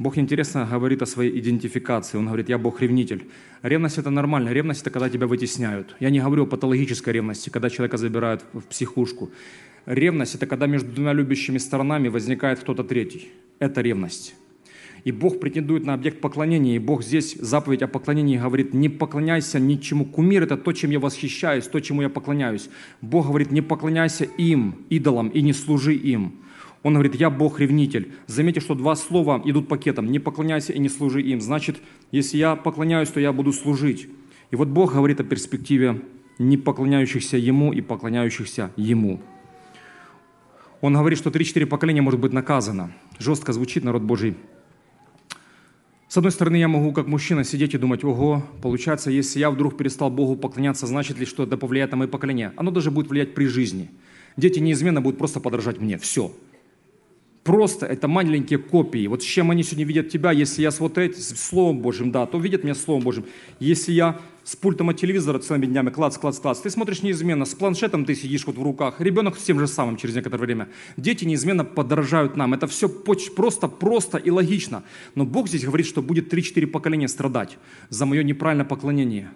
[0.00, 2.16] Бог интересно говорит о своей идентификации.
[2.16, 3.28] Он говорит, я Бог-ревнитель.
[3.60, 4.48] Ревность– это нормально.
[4.48, 5.94] Ревность– это когда тебя вытесняют.
[6.00, 9.30] Я не говорю о патологической ревности, когда человека забирают в психушку.
[9.84, 13.30] Ревность– это когда между двумя любящими сторонами возникает кто-то третий.
[13.58, 14.34] Это ревность.
[15.04, 16.76] И Бог претендует на объект поклонения.
[16.76, 20.04] И Бог здесь заповедь о поклонении говорит, не поклоняйся ничему.
[20.04, 22.68] Кумир– это то, чем я восхищаюсь, то, чему я поклоняюсь.
[23.00, 26.34] Бог говорит, не поклоняйся им, идолам, и не служи им.
[26.82, 28.12] Он говорит, я Бог-ревнитель.
[28.26, 30.10] Заметьте, что два слова идут пакетом.
[30.10, 31.40] Не поклоняйся и не служи им.
[31.40, 31.78] Значит,
[32.10, 34.08] если я поклоняюсь, то я буду служить.
[34.50, 36.00] И вот Бог говорит о перспективе
[36.38, 39.20] не поклоняющихся Ему и поклоняющихся Ему.
[40.80, 42.92] Он говорит, что 3-4 поколения может быть наказано.
[43.18, 44.34] Жестко звучит народ Божий.
[46.10, 49.76] С одной стороны, я могу как мужчина сидеть и думать, ого, получается, если я вдруг
[49.76, 52.52] перестал Богу поклоняться, значит ли, что это повлияет на мое поколение?
[52.56, 53.92] Оно даже будет влиять при жизни.
[54.36, 55.98] Дети неизменно будут просто подражать мне.
[55.98, 56.32] Все.
[57.44, 59.06] Просто это маленькие копии.
[59.06, 62.10] Вот с чем они сегодня видят тебя, если я с вот этим, с Словом Божьим,
[62.10, 63.26] да, то видят меня Словом Божьим.
[63.60, 67.54] Если я с пультом от телевизора целыми днями, клац, клац, клац, ты смотришь неизменно, с
[67.54, 70.68] планшетом ты сидишь вот в руках, ребенок с тем же самым через некоторое время.
[70.96, 72.52] Дети неизменно подражают нам.
[72.52, 74.82] Это все просто, просто и логично.
[75.14, 77.58] Но Бог здесь говорит, что будет 3-4 поколения страдать
[77.90, 79.30] за мое неправильное поклонение.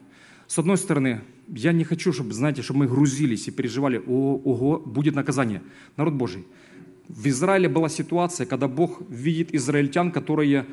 [0.48, 4.80] С одной стороны, я не хочу, чтобы, знаете, чтобы мы грузились и переживали, о, ого,
[4.80, 5.62] будет наказание.
[5.96, 6.44] Народ Божий,
[7.08, 10.66] в Израиле была ситуация, когда Бог видит израильтян, которые,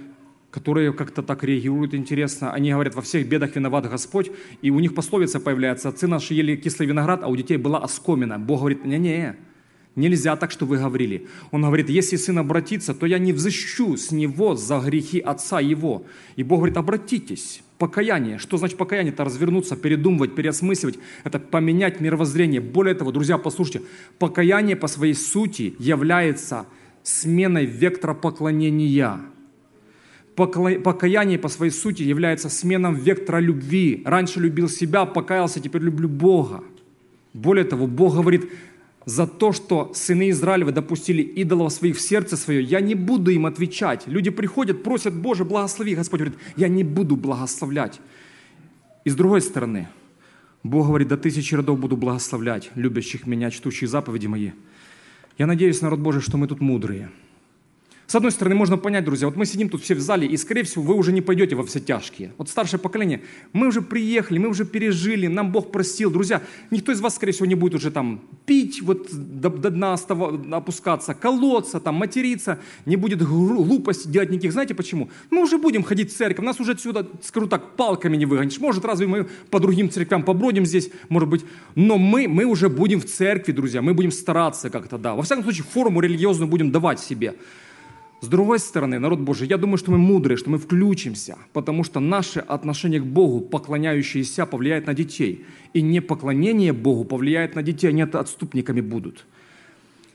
[0.51, 2.53] которые как-то так реагируют интересно.
[2.53, 4.31] Они говорят, во всех бедах виноват Господь.
[4.61, 8.37] И у них пословица появляется, отцы наши ели кислый виноград, а у детей была оскомина.
[8.37, 9.37] Бог говорит, не-не,
[9.95, 11.27] Нельзя так, что вы говорили.
[11.51, 16.05] Он говорит, если сын обратится, то я не взыщу с него за грехи отца его.
[16.37, 17.61] И Бог говорит, обратитесь.
[17.77, 18.37] Покаяние.
[18.37, 19.11] Что значит покаяние?
[19.11, 20.97] Это развернуться, передумывать, переосмысливать.
[21.25, 22.61] Это поменять мировоззрение.
[22.61, 23.81] Более того, друзья, послушайте,
[24.17, 26.67] покаяние по своей сути является
[27.03, 29.19] сменой вектора поклонения.
[30.47, 34.01] Покаяние по своей сути является сменом вектора любви.
[34.05, 36.63] Раньше любил себя, покаялся, теперь люблю Бога.
[37.33, 38.49] Более того, Бог говорит,
[39.05, 43.45] за то, что сыны Израилевы допустили идолов своих в сердце свое, я не буду им
[43.45, 44.03] отвечать.
[44.07, 45.95] Люди приходят, просят, Боже, благослови.
[45.95, 47.99] Господь говорит, я не буду благословлять.
[49.03, 49.87] И с другой стороны,
[50.63, 54.51] Бог говорит, до тысячи родов буду благословлять, любящих меня, чтущих заповеди мои.
[55.37, 57.09] Я надеюсь, народ Божий, что мы тут мудрые–
[58.11, 60.63] с одной стороны, можно понять, друзья, вот мы сидим тут все в зале, и, скорее
[60.63, 62.33] всего, вы уже не пойдете во все тяжкие.
[62.37, 63.21] Вот старшее поколение,
[63.53, 66.11] мы уже приехали, мы уже пережили, нам Бог простил.
[66.11, 66.41] Друзья,
[66.71, 69.93] никто из вас, скорее всего, не будет уже там пить, вот до, до дна
[70.51, 74.51] опускаться, колоться, там, материться, не будет глупости делать никаких.
[74.51, 75.09] Знаете почему?
[75.29, 78.59] Мы уже будем ходить в церковь, нас уже отсюда, скажу так, палками не выгонишь.
[78.59, 81.45] Может, разве мы по другим церквям побродим здесь, может быть.
[81.75, 85.15] Но мы, мы уже будем в церкви, друзья, мы будем стараться как-то, да.
[85.15, 87.35] Во всяком случае, форму религиозную будем давать себе.
[88.21, 91.99] С другой стороны, народ Божий, я думаю, что мы мудрые, что мы включимся, потому что
[91.99, 95.43] наше отношение к Богу, поклоняющееся, повлияет на детей.
[95.73, 99.25] И не поклонение Богу повлияет на детей, они отступниками будут.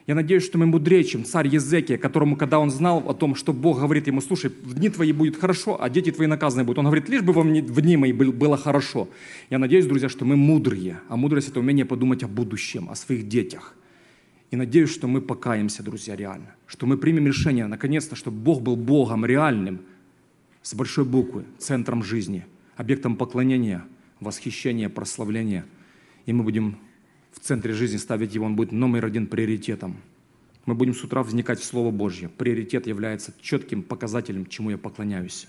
[0.06, 3.52] Я надеюсь, что мы мудрее, чем царь Езекия, которому, когда он знал о том, что
[3.52, 6.78] Бог говорит ему, слушай, в дни твои будет хорошо, а дети твои наказаны будут.
[6.78, 9.08] Он говорит, лишь бы вам в дни мои было хорошо.
[9.50, 13.26] Я надеюсь, друзья, что мы мудрые, а мудрость– это умение подумать о будущем, о своих
[13.26, 13.74] детях–
[14.50, 16.54] и надеюсь, что мы покаемся, друзья, реально.
[16.66, 19.80] Что мы примем решение, наконец-то, чтобы Бог был Богом реальным,
[20.62, 23.84] с большой буквы, центром жизни, объектом поклонения,
[24.20, 25.64] восхищения, прославления.
[26.26, 26.78] И мы будем
[27.32, 29.96] в центре жизни ставить его, он будет номер один приоритетом.
[30.64, 32.28] Мы будем с утра возникать в Слово Божье.
[32.28, 35.46] Приоритет является четким показателем, чему я поклоняюсь.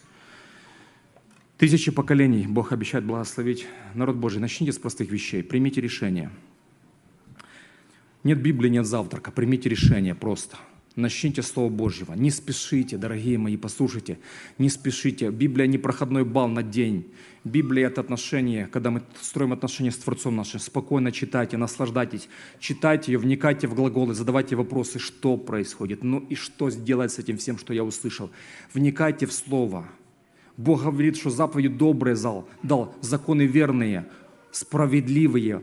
[1.58, 3.66] Тысячи поколений Бог обещает благословить.
[3.95, 5.41] Народ Божий, начните с простых вещей.
[5.41, 6.30] Примите решение–
[8.28, 9.32] нет Библии, нет завтрака.
[9.32, 10.57] Примите решение просто.
[10.97, 12.13] Начните Слово Божьего.
[12.13, 14.17] Не спешите, дорогие мои, послушайте.
[14.57, 15.30] Не спешите.
[15.30, 17.05] Библия не проходной бал на день.
[17.45, 20.59] Библия– это отношения, когда мы строим отношения с Творцом нашим.
[20.59, 22.28] Спокойно читайте, наслаждайтесь.
[22.59, 26.03] Читайте ее, вникайте в глаголы, задавайте вопросы, что происходит.
[26.03, 28.30] Ну и что сделать с этим всем, что я услышал.
[28.73, 29.88] Вникайте в Слово.
[30.57, 34.07] Бог говорит, что заповеди добрые зал, дал, законы верные,
[34.51, 35.61] справедливые,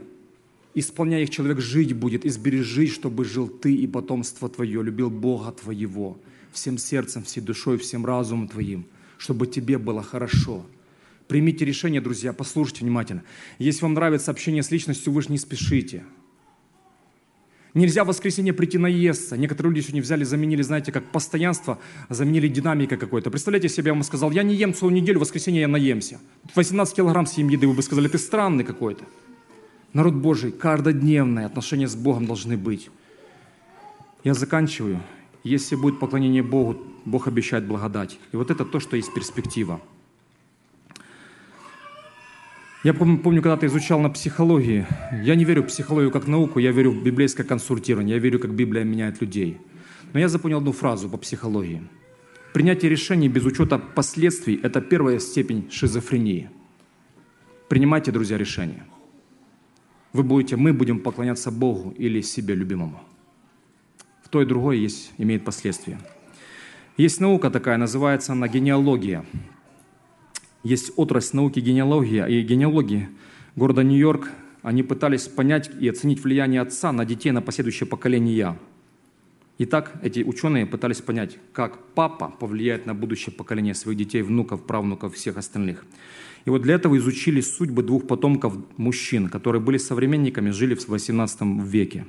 [0.75, 6.19] Исполняя их, человек жить будет, избережи, чтобы жил ты и потомство твое, любил Бога твоего,
[6.53, 10.67] всем сердцем, всей душой, всем разумом твоим, чтобы тебе было хорошо.
[11.29, 13.23] Примите решение, друзья, послушайте внимательно.
[13.59, 16.05] Если вам нравится общение с личностью, вы же не спешите.
[17.73, 19.37] Нельзя в воскресенье прийти наесться.
[19.37, 23.31] Некоторые люди сегодня взяли, заменили, знаете, как постоянство, заменили динамикой какой-то.
[23.31, 26.21] Представляете себе, я вам сказал, я не ем целую неделю, в воскресенье я наемся.
[26.55, 29.05] 18 килограмм съем еды, вы бы сказали, ты странный какой-то.
[29.95, 32.91] Народ Божий, каждодневные отношения с Богом должны быть.
[34.25, 35.01] Я заканчиваю.
[35.45, 38.19] Если будет поклонение Богу, Бог обещает благодать.
[38.33, 39.81] И вот это то, что есть перспектива.
[42.83, 44.85] Я помню, когда ты изучал на психологии,
[45.23, 48.53] я не верю в психологию как науку, я верю в библейское консультирование, я верю, как
[48.53, 49.59] Библия меняет людей.
[50.13, 51.83] Но я запомнил одну фразу по психологии.
[52.53, 56.51] Принятие решений без учета последствий– это первая степень шизофрении.
[57.69, 58.85] Принимайте, друзья, решения
[60.15, 63.01] вы будете, мы будем поклоняться Богу или себе любимому.
[64.23, 65.99] В то и другое есть, имеет последствия.
[66.97, 69.25] Есть наука такая, называется она генеалогия.
[70.63, 73.09] Есть отрасль науки генеалогия и генеалогии
[73.57, 74.31] города Нью-Йорк.
[74.63, 78.57] Они пытались понять и оценить влияние отца на детей, на последующее поколение.
[79.59, 85.15] Итак, эти ученые пытались понять, как папа повлияет на будущее поколение своих детей, внуков, правнуков,
[85.15, 85.85] всех остальных.
[86.45, 91.41] И вот для этого изучили судьбы двух потомков мужчин, которые были современниками, жили в 18
[91.65, 92.05] веке.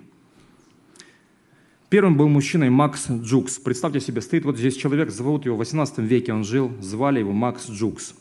[1.89, 3.59] Первым был мужчиной Макс Джукс.
[3.59, 7.31] Представьте себе, стоит вот здесь человек, зовут его в 18 веке, он жил, звали его
[7.31, 8.15] Макс Джукс.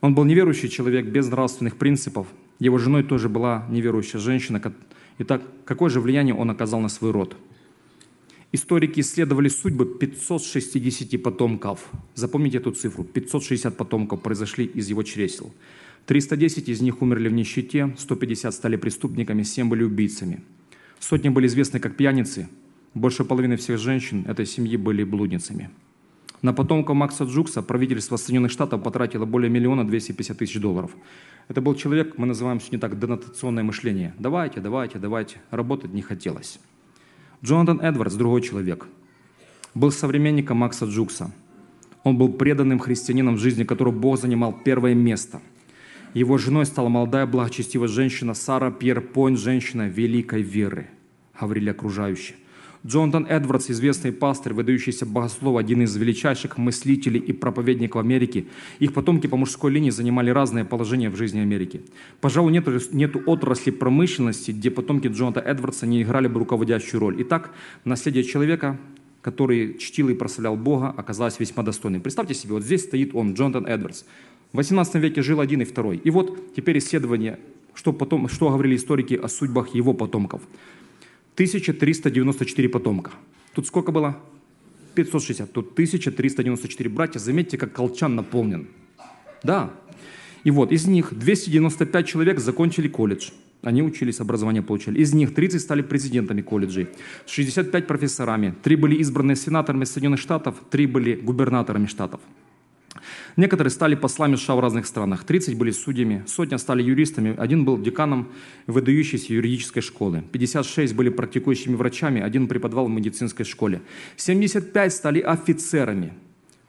[0.00, 2.28] Он был неверующий человек, без нравственных принципов.
[2.58, 4.60] Его женой тоже была неверующая женщина.
[5.18, 7.36] Итак, какое же влияние он оказал на свой род?
[8.54, 11.90] Историки исследовали судьбы 560 потомков.
[12.14, 13.02] Запомните эту цифру.
[13.02, 15.54] 560 потомков произошли из его чресел.
[16.04, 20.42] 310 из них умерли в нищете, 150 стали преступниками, 7 были убийцами.
[21.00, 22.46] Сотни были известны как пьяницы.
[22.92, 25.70] Больше половины всех женщин этой семьи были блудницами.
[26.42, 30.94] На потомков Макса Джукса правительство Соединенных Штатов потратило более миллиона 250 тысяч долларов.
[31.48, 34.12] Это был человек, мы называем сегодня так, денотационное мышление.
[34.18, 35.40] Давайте, давайте, давайте.
[35.50, 36.58] Работать не хотелось.
[37.44, 38.86] Джонатан Эдвардс, другой человек,
[39.74, 41.32] был современником Макса Джукса.
[42.04, 45.40] Он был преданным христианином в жизни, которого Бог занимал первое место.
[46.14, 50.88] Его женой стала молодая благочестивая женщина Сара Пьер Пойнт, женщина великой веры,
[51.40, 52.36] говорили окружающие.
[52.84, 58.48] Джонатан Эдвардс, известный пастор, выдающийся богослов, один из величайших мыслителей и проповедников Америки.
[58.80, 61.82] Их потомки по мужской линии занимали разные положения в жизни Америки.
[62.20, 67.22] Пожалуй, нет нету отрасли промышленности, где потомки Джонатана Эдвардса не играли бы руководящую роль.
[67.22, 67.52] Итак,
[67.84, 68.80] наследие человека,
[69.20, 72.02] который чтил и прославлял Бога, оказалось весьма достойным.
[72.02, 74.02] Представьте себе, вот здесь стоит он, Джонатан Эдвардс.
[74.52, 75.98] В 18 веке жил один и второй.
[75.98, 77.38] И вот теперь исследование,
[77.74, 80.42] что, потом, что говорили историки о судьбах его потомков.
[81.34, 83.12] 1394 потомка.
[83.54, 84.18] Тут сколько было?
[84.94, 85.52] 560.
[85.52, 87.18] Тут 1394 братья.
[87.18, 88.68] Заметьте, как колчан наполнен.
[89.42, 89.70] Да.
[90.44, 93.30] И вот из них 295 человек закончили колледж.
[93.62, 94.98] Они учились, образование получали.
[94.98, 96.88] Из них 30 стали президентами колледжей,
[97.26, 102.20] 65 профессорами, 3 были избраны сенаторами Соединенных Штатов, 3 были губернаторами штатов.
[103.36, 107.78] Некоторые стали послами США в разных странах, 30 были судьями, сотня стали юристами, один был
[107.78, 108.28] деканом
[108.66, 113.80] выдающейся юридической школы, 56 были практикующими врачами, один преподавал в медицинской школе,
[114.16, 116.12] 75 стали офицерами,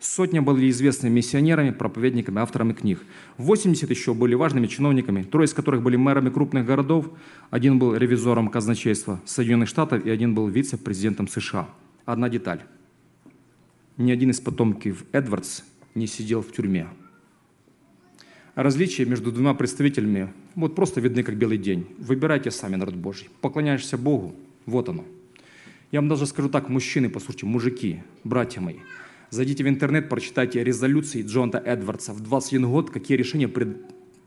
[0.03, 2.99] Сотня были известными миссионерами, проповедниками, авторами книг.
[3.38, 7.09] 80 еще были важными чиновниками, трое из которых были мэрами крупных городов.
[7.51, 11.70] Один был ревизором казначейства Соединенных Штатов и один был вице-президентом США.
[12.03, 12.64] Одна деталь.
[13.95, 15.61] Ни один из потомков Эдвардс
[15.95, 16.87] не сидел в тюрьме.
[18.55, 21.87] Различия между двумя представителями вот просто видны как белый день.
[21.97, 23.29] Выбирайте сами, народ Божий.
[23.41, 24.35] Поклоняешься Богу,
[24.65, 25.05] вот оно.
[25.91, 28.77] Я вам даже скажу так, мужчины, послушайте, мужики, братья мои,
[29.29, 33.51] зайдите в интернет, прочитайте резолюции Джонта Эдвардса в 21 год, какие решения,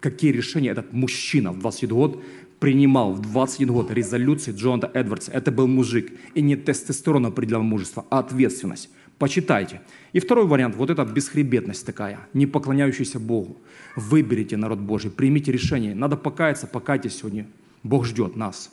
[0.01, 2.23] какие решения этот мужчина в 21 год
[2.59, 5.31] принимал в 21 год резолюции Джонта Эдвардса.
[5.33, 6.13] Это был мужик.
[6.35, 8.91] И не тестостерон определял мужество, а ответственность.
[9.19, 9.81] Почитайте.
[10.13, 13.57] И второй вариант, вот эта бесхребетность такая, не поклоняющаяся Богу.
[13.97, 15.95] Выберите народ Божий, примите решение.
[15.95, 17.47] Надо покаяться, покайтесь сегодня.
[17.83, 18.71] Бог ждет нас.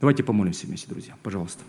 [0.00, 1.62] Давайте помолимся вместе, друзья, пожалуйста.